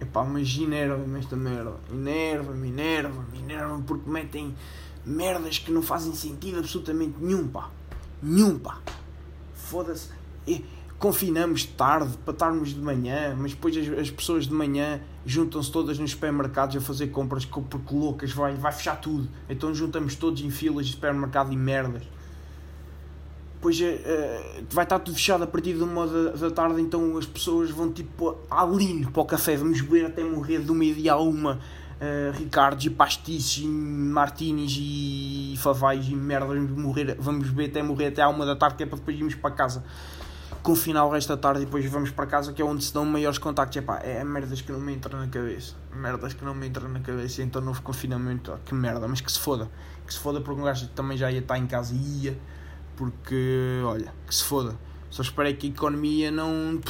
[0.00, 1.74] Epá, mas enerva-me esta merda.
[1.88, 4.56] Enerva-me, enerva-me, enerva-me, porque metem
[5.06, 7.70] merdas que não fazem sentido absolutamente nenhum, pá.
[8.20, 8.80] Nenhum, pá.
[9.54, 10.08] Foda-se
[10.98, 15.98] confinamos tarde para estarmos de manhã, mas depois as, as pessoas de manhã juntam-se todas
[15.98, 19.28] nos supermercados a fazer compras porque loucas, vai, vai fechar tudo.
[19.48, 22.02] Então juntamos todos em filas de supermercado e merdas.
[23.54, 27.24] Depois uh, vai estar tudo fechado a partir de uma da, da, tarde, então as
[27.24, 31.20] pessoas vão tipo ali para o café, vamos beber até morrer de uma dia a
[31.20, 31.58] uma.
[31.94, 37.82] Uh, Ricardos e pastices e martinis e favais e merda, vamos, morrer, vamos beber até
[37.82, 39.82] morrer até à uma da tarde que é para depois irmos para casa
[40.62, 43.04] confinar o resto da tarde e depois vamos para casa, que é onde se dão
[43.04, 43.76] maiores contactos.
[43.76, 45.74] Epá, é merdas que não me entram na cabeça.
[45.94, 47.42] Merdas que não me entram na cabeça.
[47.42, 49.70] Então, novo confinamento, que merda, mas que se foda.
[50.06, 52.38] Que se foda porque um gajo também já ia estar em casa e ia.
[52.96, 54.78] Porque, olha, que se foda.
[55.10, 56.80] Só esperei que a economia não,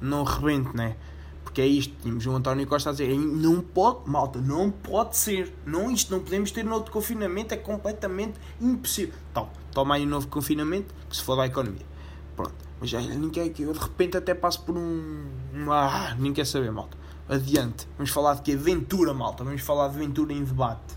[0.00, 0.96] não rebente, né?
[1.42, 5.54] Porque é isto, tínhamos o António Costa a dizer, não pode, malta, não pode ser,
[5.64, 9.14] não isto, não podemos ter novo confinamento, é completamente impossível.
[9.30, 11.86] Então, toma aí um novo confinamento, que se foda a economia.
[12.34, 12.63] Pronto.
[12.86, 15.24] Já nem quer que eu de repente até passo por um.
[15.70, 16.96] Ah, nem quer saber, malta.
[17.28, 17.88] Adiante.
[17.96, 18.56] Vamos falar de que?
[18.56, 19.44] Ventura, malta.
[19.44, 20.94] Vamos falar de Ventura em debate.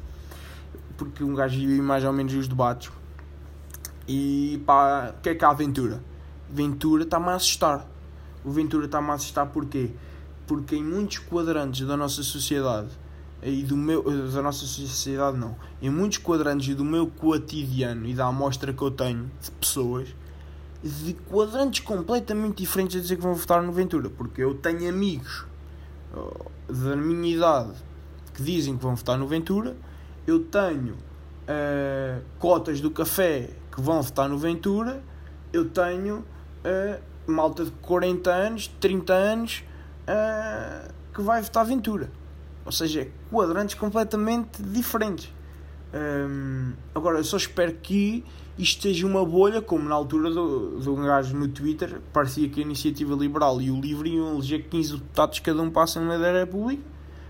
[0.97, 2.91] Porque um gajo viu mais ou menos os debates.
[4.08, 6.02] E pá, o que é que há Ventura?
[6.50, 7.86] Ventura está-me a assustar.
[8.43, 9.91] O Ventura está-me a assustar porquê?
[10.45, 12.89] Porque em muitos quadrantes da nossa sociedade
[13.43, 18.26] e do meu da nossa sociedade não em muitos quadrantes do meu cotidiano e da
[18.26, 20.08] amostra que eu tenho de pessoas
[20.83, 25.45] de quadrantes completamente diferentes a dizer que vão votar no Ventura, porque eu tenho amigos
[26.67, 27.73] da minha idade
[28.33, 29.75] que dizem que vão votar no Ventura,
[30.25, 35.01] eu tenho uh, cotas do café que vão votar no Ventura,
[35.51, 39.63] eu tenho uh, malta de 40 anos, 30 anos
[40.03, 42.11] uh, que vai votar Ventura.
[42.65, 45.33] Ou seja, quadrantes completamente diferentes.
[45.93, 48.25] Um, agora, eu só espero que
[48.58, 52.63] isto seja uma bolha, como na altura do, do gajo no Twitter, parecia que a
[52.63, 56.39] Iniciativa Liberal e o Livre iam eleger 15 deputados cada um para a Assembleia da
[56.39, 56.82] República,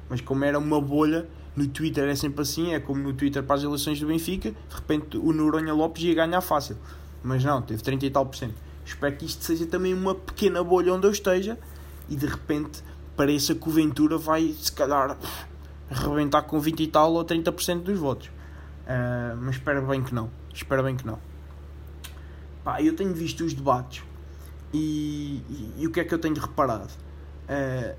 [0.10, 3.56] mas como era uma bolha, no Twitter é sempre assim, é como no Twitter para
[3.56, 6.78] as eleições do Benfica, de repente o Noronha Lopes ia ganhar fácil.
[7.24, 8.56] Mas não, teve 30 e tal por cento.
[8.86, 11.58] Espero que isto seja também uma pequena bolha onde eu esteja
[12.08, 12.82] e de repente
[13.18, 15.18] pareça que o Ventura vai, se calhar,
[15.90, 18.28] arrebentar com 20 e tal ou 30% dos votos.
[18.28, 20.30] Uh, mas espero bem que não.
[20.58, 21.20] Espero bem que não.
[22.64, 24.04] Pá, eu tenho visto os debates
[24.74, 26.92] e, e, e o que é que eu tenho reparado?
[27.48, 27.96] Uh,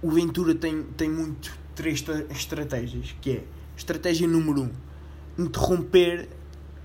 [0.00, 3.44] o Ventura tem, tem muito três estratégias, que é
[3.76, 4.70] estratégia número um,
[5.38, 6.28] interromper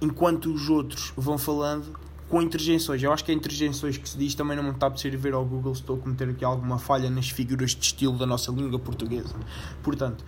[0.01, 3.01] enquanto os outros vão falando com interjeições.
[3.01, 5.45] Eu acho que é interjeições que se diz também não me está a servir ao
[5.45, 8.77] Google se estou a cometer aqui alguma falha nas figuras de estilo da nossa língua
[8.77, 9.33] portuguesa.
[9.81, 10.25] Portanto,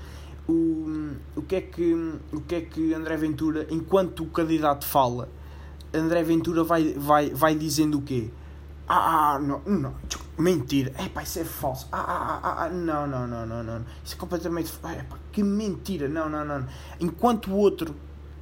[0.50, 1.94] o, o, que é que,
[2.34, 5.30] o que é que André Ventura, enquanto o candidato fala,
[5.94, 8.30] André Ventura vai, vai, vai dizendo o quê?
[8.88, 9.94] Ah, ah não, não,
[10.38, 11.88] mentira, é pá, isso é falso.
[11.92, 14.74] Ah, ah, ah, ah, não, não, não, não, não, isso é completamente.
[14.84, 16.66] É pá, que mentira, não, não, não.
[17.00, 17.96] Enquanto o outro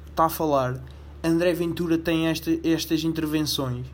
[0.08, 0.82] está a falar,
[1.22, 3.86] André Ventura tem esta, estas intervenções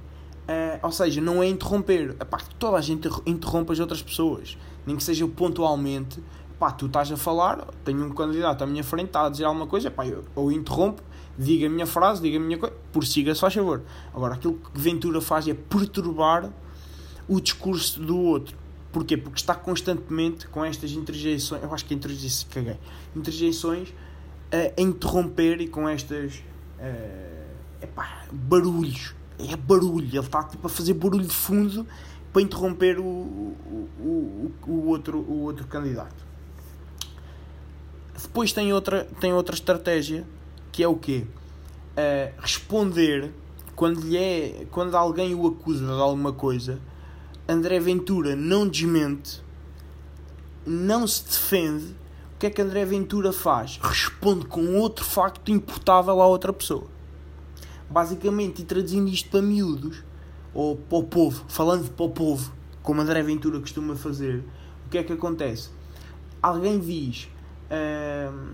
[0.44, 2.10] Uh, ou seja, não é interromper.
[2.20, 4.58] Epá, toda a gente interrompe as outras pessoas.
[4.86, 6.22] Nem que seja pontualmente.
[6.54, 9.66] Epá, tu estás a falar, tenho um candidato à minha frente, está a dizer alguma
[9.66, 11.02] coisa, epá, eu, ou interrompo,
[11.36, 13.82] diga a minha frase, diga a minha coisa, por siga, se faz favor.
[14.14, 16.50] Agora, aquilo que Ventura faz é perturbar
[17.28, 18.56] o discurso do outro.
[18.92, 19.16] Porquê?
[19.16, 22.78] Porque está constantemente com estas interjeições, eu acho que interjeições, caguei,
[23.16, 23.92] interjeições
[24.52, 30.94] a interromper e com estas uh, epá, barulhos é barulho, ele está tipo a fazer
[30.94, 31.86] barulho de fundo
[32.32, 36.24] para interromper o, o, o, o, outro, o outro candidato.
[38.26, 40.26] Depois tem outra, tem outra estratégia
[40.72, 41.24] que é o quê?
[41.92, 43.32] Uh, responder
[43.76, 46.80] quando, lhe é, quando alguém o acusa de alguma coisa,
[47.48, 49.40] André Ventura não desmente,
[50.66, 51.94] não se defende.
[52.34, 53.78] O que é que André Ventura faz?
[53.80, 56.94] Responde com outro facto imputável à outra pessoa
[57.88, 60.02] basicamente, e traduzindo isto para miúdos,
[60.52, 64.44] ou para o povo, falando para o povo, como André Ventura costuma fazer,
[64.86, 65.70] o que é que acontece?
[66.42, 67.28] Alguém diz.
[67.70, 68.52] Uh,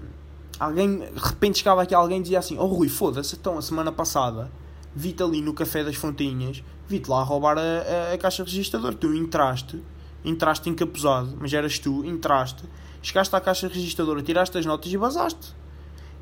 [0.59, 3.91] alguém, de repente chegava aqui alguém e dizia assim: Oh Rui, foda-se, então a semana
[3.91, 4.51] passada
[4.95, 8.95] vi-te ali no Café das Fontinhas, vi-te lá roubar a, a, a, caixa registradora.
[8.95, 9.83] Tu entraste,
[10.25, 12.65] entraste encapuzado, mas eras tu, entraste,
[13.03, 15.55] chegaste à caixa registradora, tiraste as notas e vazaste.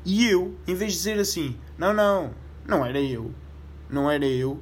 [0.05, 2.31] E eu, em vez de dizer assim: Não, não,
[2.67, 3.33] não era eu.
[3.89, 4.59] Não era eu.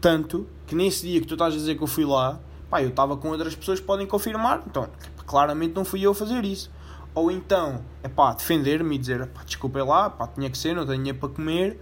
[0.00, 2.38] Tanto que nesse dia que tu estás a dizer que eu fui lá,
[2.70, 4.62] pá, eu estava com outras pessoas que podem confirmar.
[4.66, 4.88] Então,
[5.26, 6.70] claramente não fui eu a fazer isso.
[7.18, 10.86] Ou então, é pá, defender-me e dizer, pá, desculpa lá, pá, tinha que ser, não
[10.86, 11.80] tenho dinheiro para comer.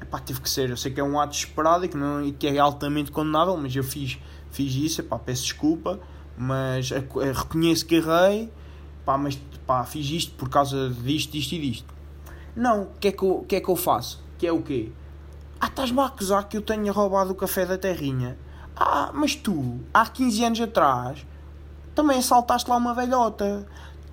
[0.00, 0.70] É pá, tive que ser.
[0.70, 3.56] Eu sei que é um ato desesperado e que, não, e que é altamente condenável,
[3.56, 4.18] mas eu fiz,
[4.50, 6.00] fiz isso, é pá, peço desculpa,
[6.36, 8.52] mas reconheço que errei,
[9.04, 11.94] pá, mas pá, fiz isto por causa disto, disto e disto.
[12.54, 14.24] Não, o que, é que, eu, que é que eu faço?
[14.44, 14.92] que é o quê?
[15.58, 18.36] Ah, estás-me a acusar que eu tenha roubado o café da terrinha.
[18.76, 21.26] Ah, mas tu, há 15 anos atrás,
[21.94, 23.66] também assaltaste lá uma velhota.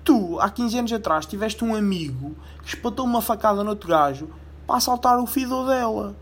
[0.04, 4.28] Tu, há 15 anos atrás, tiveste um amigo que espetou uma facada no outro gajo
[4.66, 6.16] para assaltar o filho dela.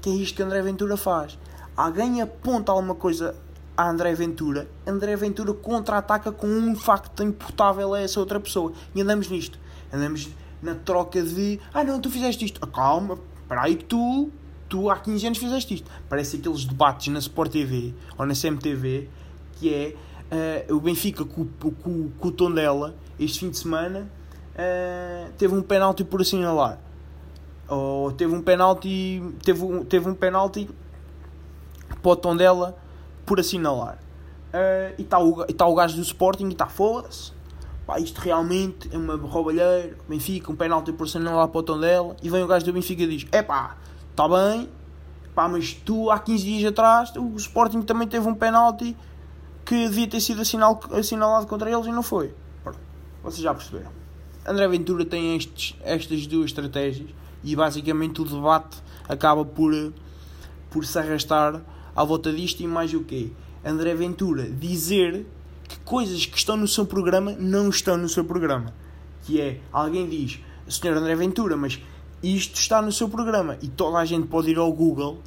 [0.00, 1.38] Que é isto que André Ventura faz.
[1.76, 3.34] Alguém aponta alguma coisa
[3.76, 8.72] a André Ventura, André Ventura contra-ataca com um facto imputável a essa outra pessoa.
[8.94, 9.58] E andamos nisto.
[9.92, 10.28] Andamos
[10.60, 12.58] na troca de ah não, tu fizeste isto.
[12.62, 14.30] Ah, calma, Espera aí que tu,
[14.68, 15.90] tu há 15 anos fizeste isto.
[16.08, 19.08] Parece aqueles debates na Sport TV ou na CMTV
[19.58, 19.96] que é
[20.32, 24.08] uh, o Benfica com, com, com, o Tondela este fim de semana
[24.54, 26.78] uh, teve um penalti por assinalar.
[27.68, 30.68] Ou teve um penalti, teve, um, teve um penalti
[32.02, 32.76] para o Tondela
[33.26, 33.98] por assinalar.
[34.48, 37.38] Uh, e está o, tá o gajo do Sporting e está foda-se
[37.96, 42.28] isto realmente é uma roubalheira, Benfica, um penalti por lá para o tom dela, e
[42.28, 43.76] vem o gajo do Benfica e diz, é pá,
[44.10, 44.68] está bem,
[45.34, 48.94] pá, mas tu há 15 dias atrás, o Sporting também teve um penalti
[49.68, 52.32] que devia ter sido assinal, assinalado contra eles e não foi.
[52.64, 52.78] Pronto,
[53.22, 53.90] vocês já perceberam.
[54.46, 57.10] André Ventura tem estes, estas duas estratégias
[57.44, 59.92] e basicamente o debate acaba por,
[60.70, 61.60] por se arrastar
[61.94, 63.30] à volta disto e mais o quê?
[63.62, 65.26] André Ventura dizer
[65.68, 68.72] que coisas que estão no seu programa não estão no seu programa.
[69.24, 70.96] Que é, alguém diz, Sr.
[70.96, 71.78] André Ventura, mas
[72.22, 73.58] isto está no seu programa.
[73.60, 75.18] E toda a gente pode ir ao Google,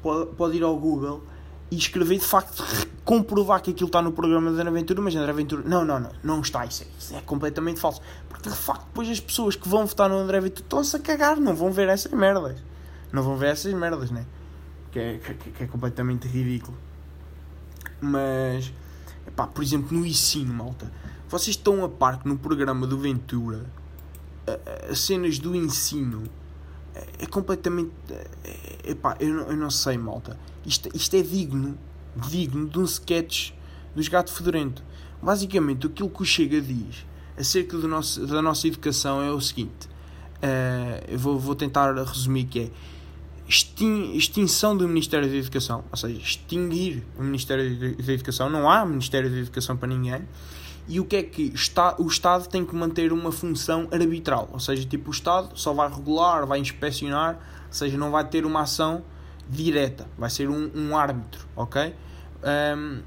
[0.00, 1.24] pode, pode ir ao Google
[1.70, 2.64] e escrever de facto,
[3.04, 6.10] comprovar que aquilo está no programa de André Ventura, mas André Ventura, não, não, não,
[6.22, 8.00] não está, isso é, isso é completamente falso.
[8.28, 11.36] Porque de facto, depois as pessoas que vão votar no André Ventura estão-se a cagar,
[11.38, 12.56] não vão ver essas merdas.
[13.12, 14.24] Não vão ver essas merdas, né?
[14.92, 16.76] Que é, que, que é completamente ridículo.
[18.00, 18.72] Mas
[19.26, 20.90] Epá, por exemplo, no ensino, malta.
[21.28, 23.64] Vocês estão a par que no programa do Ventura
[24.90, 26.24] as cenas do ensino
[26.94, 27.90] é, é completamente.
[28.10, 30.38] É, epá, eu, não, eu não sei, malta.
[30.64, 31.78] Isto, isto é digno,
[32.28, 33.52] digno de um sketch
[33.94, 34.82] dos Gato Fedorento.
[35.22, 37.04] Basicamente, aquilo que o Chega diz
[37.36, 42.44] acerca do nosso, da nossa educação é o seguinte: uh, eu vou, vou tentar resumir
[42.44, 42.70] que é
[43.48, 49.28] extinção do Ministério da Educação, ou seja, extinguir o Ministério da Educação, não há Ministério
[49.28, 50.22] da Educação para ninguém.
[50.88, 54.58] E o que é que está, o Estado tem que manter uma função arbitral, ou
[54.58, 58.62] seja, tipo o Estado só vai regular, vai inspecionar, ou seja, não vai ter uma
[58.62, 59.04] ação
[59.48, 61.94] direta, vai ser um, um árbitro, ok?
[62.76, 63.02] Um,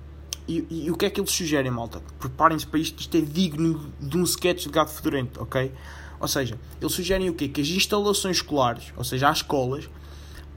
[0.47, 2.01] e, e, o que é que eles sugerem, malta?
[2.19, 5.71] Preparem-se para isto, isto é digno de um sketch de gato fedorento, ok?
[6.19, 7.47] Ou seja, eles sugerem o quê?
[7.47, 9.89] Que as instalações escolares, ou seja, as escolas,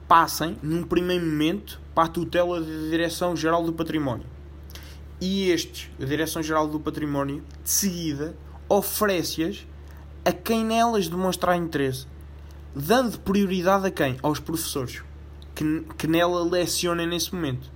[0.07, 4.25] passem, num primeiro momento, para a tutela da Direção-Geral do Património.
[5.19, 8.37] E estes, a Direção-Geral do Património, de seguida,
[8.69, 9.65] oferece-as
[10.23, 12.05] a quem nelas demonstrar interesse,
[12.75, 14.17] dando prioridade a quem?
[14.21, 15.01] Aos professores.
[15.55, 17.71] que, que nela lecionem nesse momento.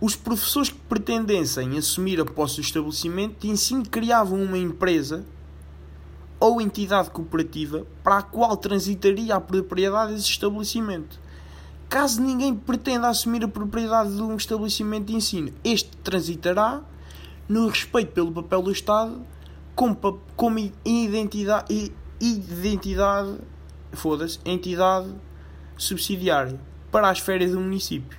[0.00, 5.24] Os professores que pretendessem assumir a posse do estabelecimento de ensino criavam uma empresa
[6.38, 11.18] ou entidade cooperativa para a qual transitaria a propriedade desse estabelecimento.
[11.88, 16.82] Caso ninguém pretenda assumir a propriedade de um estabelecimento de ensino, este transitará
[17.48, 19.24] no respeito pelo papel do Estado
[19.74, 19.96] como,
[20.36, 23.38] como identidade, identidade
[23.92, 25.08] foda-se, entidade
[25.78, 26.60] subsidiária
[26.92, 28.18] para as férias do município.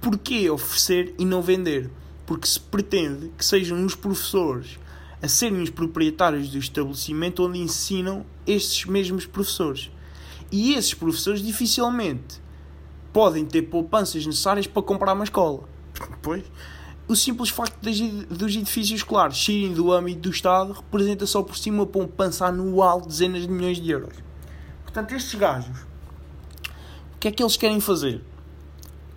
[0.00, 1.90] Porquê oferecer e não vender?
[2.24, 4.78] Porque se pretende que sejam os professores
[5.22, 9.90] a serem os proprietários do estabelecimento onde ensinam estes mesmos professores.
[10.50, 12.40] E esses professores dificilmente
[13.12, 15.68] podem ter poupanças necessárias para comprar uma escola.
[16.22, 16.44] Pois,
[17.10, 21.70] o simples facto dos edifícios escolares saírem do âmbito do Estado representa só por si
[21.70, 24.14] uma poupança anual de dezenas de milhões de euros.
[24.84, 25.76] Portanto, estes gajos,
[27.14, 28.22] o que é que eles querem fazer?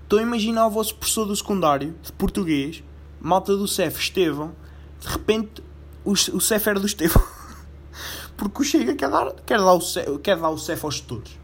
[0.04, 2.84] Estou a imaginar o vosso professor do secundário, de português,
[3.22, 4.56] malta do CEF Estevão,
[5.00, 5.64] de repente
[6.04, 7.24] o, o CEF era do Estevão.
[8.36, 11.43] Porque o Chega quer dar, quer dar, o, CEF, quer dar o CEF aos gestores.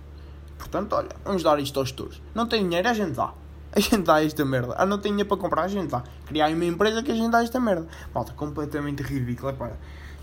[0.69, 2.21] Portanto, olha, vamos dar isto aos gestores.
[2.33, 3.33] Não tem dinheiro, a gente dá.
[3.71, 4.73] A gente dá esta merda.
[4.79, 6.03] Ah, não tem dinheiro para comprar, a gente dá.
[6.25, 7.87] Criar uma empresa que a gente dá esta merda.
[8.11, 9.71] Malta, completamente ridículo, é pá.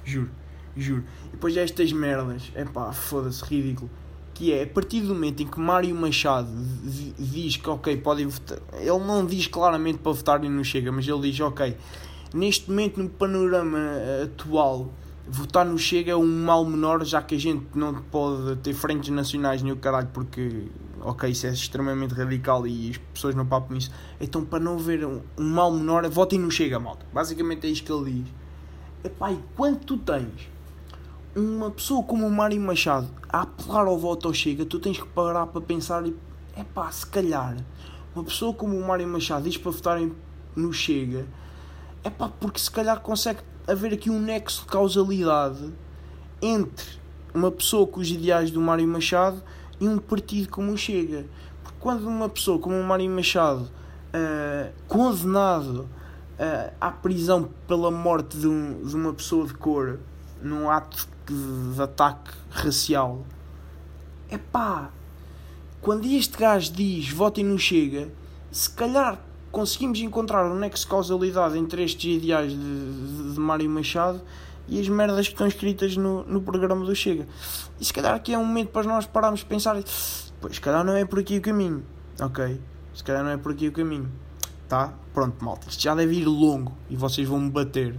[0.04, 0.30] Juro,
[0.76, 1.04] juro.
[1.26, 3.88] E depois estas merdas, é pá, foda-se, ridículo
[4.36, 6.50] que é a partir do momento em que Mário Machado
[7.18, 11.08] diz que ok, podem votar, ele não diz claramente para votar e não chega, mas
[11.08, 11.74] ele diz ok,
[12.34, 13.78] neste momento no panorama
[14.22, 14.92] atual
[15.28, 19.10] votar no Chega é um mal menor, já que a gente não pode ter frentes
[19.10, 20.68] nacionais nem o caralho, porque,
[21.00, 23.90] ok, isso é extremamente radical e as pessoas não papam nisso.
[24.20, 27.04] Então, para não ver um, um mal menor, votem no Chega, malta.
[27.12, 28.34] Basicamente é isto que ele diz.
[29.04, 30.48] Epá, e quando tu tens
[31.34, 35.06] uma pessoa como o Mário Machado a apelar ao voto ao Chega, tu tens que
[35.06, 36.16] parar para pensar e
[36.56, 37.56] é pá, se calhar
[38.14, 40.12] uma pessoa como o Mário Machado diz para votarem
[40.54, 41.26] no Chega,
[42.02, 45.72] é pá, porque se calhar consegue haver aqui um nexo de causalidade
[46.40, 46.86] entre
[47.34, 49.42] uma pessoa com os ideais do Mário Machado
[49.80, 51.26] e um partido como o Chega.
[51.62, 55.88] Porque quando uma pessoa como o Mário Machado, uh, condenado
[56.38, 59.98] uh, à prisão pela morte de, um, de uma pessoa de cor,
[60.42, 63.24] num ato de ataque racial.
[64.28, 64.90] É pá,
[65.80, 68.08] quando este gajo diz votem no Chega,
[68.50, 73.68] se calhar conseguimos encontrar um nexo de causalidade entre estes ideais de, de, de Mário
[73.68, 74.20] Machado
[74.68, 77.26] e as merdas que estão escritas no, no programa do Chega.
[77.80, 79.76] E se calhar aqui é um momento para nós pararmos de pensar,
[80.40, 81.84] pois, se calhar não é por aqui o caminho,
[82.20, 82.60] ok?
[82.94, 84.10] Se calhar não é por aqui o caminho,
[84.68, 84.94] tá?
[85.12, 87.98] Pronto, malta, isto já deve ir longo e vocês vão me bater.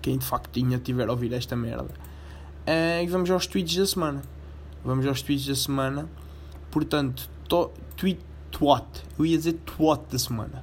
[0.00, 1.94] Quem de facto tinha tiver a ouvir esta merda.
[2.66, 4.22] Uh, e vamos aos tweets da semana.
[4.84, 6.08] Vamos aos tweets da semana.
[6.70, 8.20] Portanto, to, tweet
[8.52, 8.86] twat.
[9.18, 10.62] Eu ia dizer twat da semana.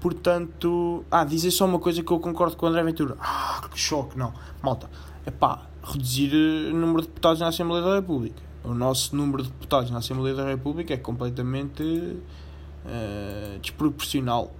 [0.00, 3.16] Portanto, ah, dizer só uma coisa que eu concordo com o André Ventura.
[3.20, 4.32] Ah, que choque, não.
[4.62, 4.88] Malta,
[5.26, 8.40] é pá, reduzir o número de deputados na Assembleia da República.
[8.64, 14.54] O nosso número de deputados na Assembleia da República é completamente uh, desproporcional.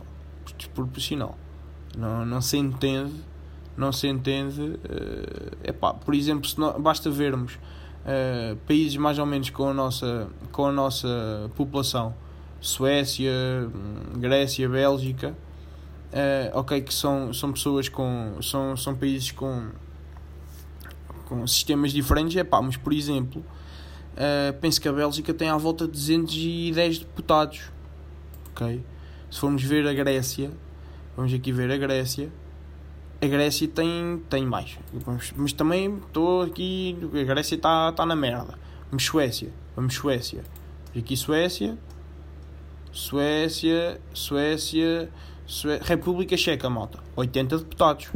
[0.58, 1.36] Desproporcional.
[1.96, 3.24] Não, não se entende
[3.76, 4.62] não se entende.
[4.62, 7.58] Uh, epá, por exemplo, não, basta vermos
[8.06, 12.14] uh, países mais ou menos com a nossa, com a nossa população,
[12.60, 13.32] Suécia,
[14.16, 15.36] Grécia, Bélgica,
[16.12, 18.36] uh, ok, que são, são pessoas com.
[18.40, 19.68] são, são países com,
[21.26, 23.44] com sistemas diferentes, epá, mas por exemplo,
[24.12, 27.70] uh, penso que a Bélgica tem à volta de 210 deputados,
[28.50, 28.82] ok?
[29.30, 30.50] Se formos ver a Grécia,
[31.16, 32.30] vamos aqui ver a Grécia
[33.20, 34.78] a Grécia tem, tem mais.
[35.36, 36.96] Mas também estou aqui.
[37.14, 38.58] A Grécia está tá na merda.
[38.90, 39.50] Vamos Suécia.
[39.74, 40.44] Vamos Suécia.
[40.96, 41.78] Aqui Suécia.
[42.92, 44.00] Suécia.
[44.12, 45.10] Suécia.
[45.46, 45.80] Sué...
[45.82, 46.98] República Checa, malta.
[47.14, 48.08] 80 deputados.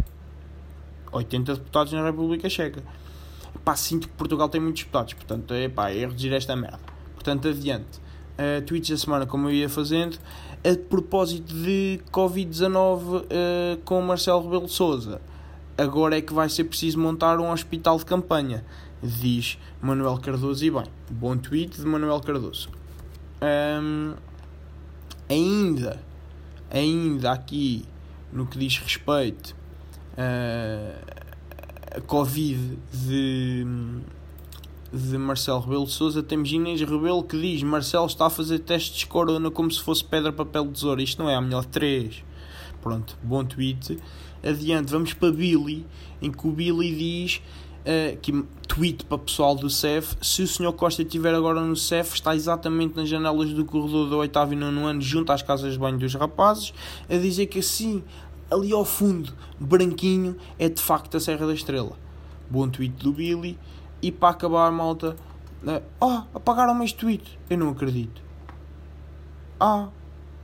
[1.12, 2.82] 80 deputados na República Checa.
[3.64, 5.14] Pá, sinto que Portugal tem muitos deputados.
[5.14, 6.80] Portanto, é pá, é reduzir esta merda.
[7.14, 8.01] Portanto, adiante.
[8.38, 10.18] Uh, tweets da semana, como eu ia fazendo
[10.63, 13.25] a propósito de Covid-19 uh,
[13.85, 15.21] com Marcelo Rebelo de Souza.
[15.77, 18.65] Agora é que vai ser preciso montar um hospital de campanha,
[19.03, 20.63] diz Manuel Cardoso.
[20.65, 22.69] E bem, bom tweet de Manuel Cardoso.
[23.41, 24.15] Um,
[25.29, 26.03] ainda,
[26.71, 27.87] ainda aqui
[28.31, 29.57] no que diz respeito
[30.13, 31.21] uh,
[31.97, 33.65] a Covid de
[34.93, 38.99] de Marcelo Rebelo de Souza, temos Inês Rebelo que diz Marcelo está a fazer testes
[38.99, 41.03] de corona como se fosse pedra, papel, tesoura.
[41.03, 42.24] Isto não é a melhor 3.
[42.82, 43.99] Pronto, bom tweet.
[44.43, 45.86] Adiante, vamos para Billy,
[46.20, 47.41] em que o Billy diz
[47.80, 50.72] uh, que tweet para o pessoal do CEF, se o Sr.
[50.72, 54.78] Costa estiver agora no CEF, está exatamente nas janelas do corredor do 8 e 9
[54.78, 56.72] ano, junto às casas de banho dos rapazes,
[57.09, 58.03] a dizer que assim,
[58.51, 61.99] ali ao fundo, branquinho, é de facto a Serra da Estrela.
[62.49, 63.59] Bom tweet do Billy.
[64.03, 65.16] E para acabar, malta,
[65.62, 67.38] uh, ah, apagaram-me este tweet.
[67.48, 68.22] Eu não acredito.
[69.59, 69.88] Ah,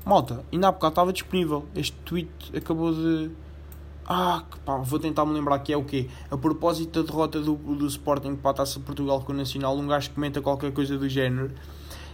[0.04, 1.64] malta, ainda há bocado estava disponível.
[1.74, 3.30] Este tweet acabou de
[4.08, 6.08] ah, que pá, vou tentar me lembrar que é o quê?
[6.30, 9.86] A propósito da derrota do, do Sporting para a Taça Portugal com o Nacional, um
[9.86, 11.50] gajo comenta qualquer coisa do género.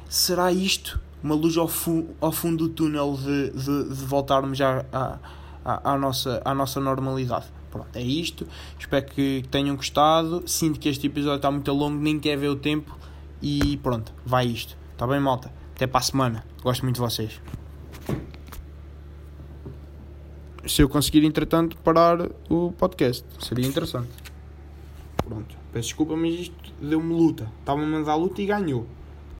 [0.09, 4.87] Será isto uma luz ao, fu ao fundo do túnel de, de, de voltarmos já
[4.91, 5.19] à,
[5.63, 7.47] à, à, nossa, à nossa normalidade?
[7.73, 8.47] Pronto, é isto.
[8.79, 10.45] Espero que tenham gostado.
[10.47, 12.97] Sinto que este episódio está muito longo, nem quer ver o tempo.
[13.41, 14.77] E pronto, vai isto.
[14.93, 15.53] Está bem, malta?
[15.75, 16.47] Até para a semana.
[16.63, 17.41] Gosto muito de vocês
[20.67, 23.25] se eu conseguir, entretanto, parar o podcast.
[23.41, 24.11] Seria interessante.
[25.17, 25.57] Pronto.
[25.73, 27.51] Peço desculpa, mas isto deu-me luta.
[27.61, 28.87] Estava a mandar luta e ganhou.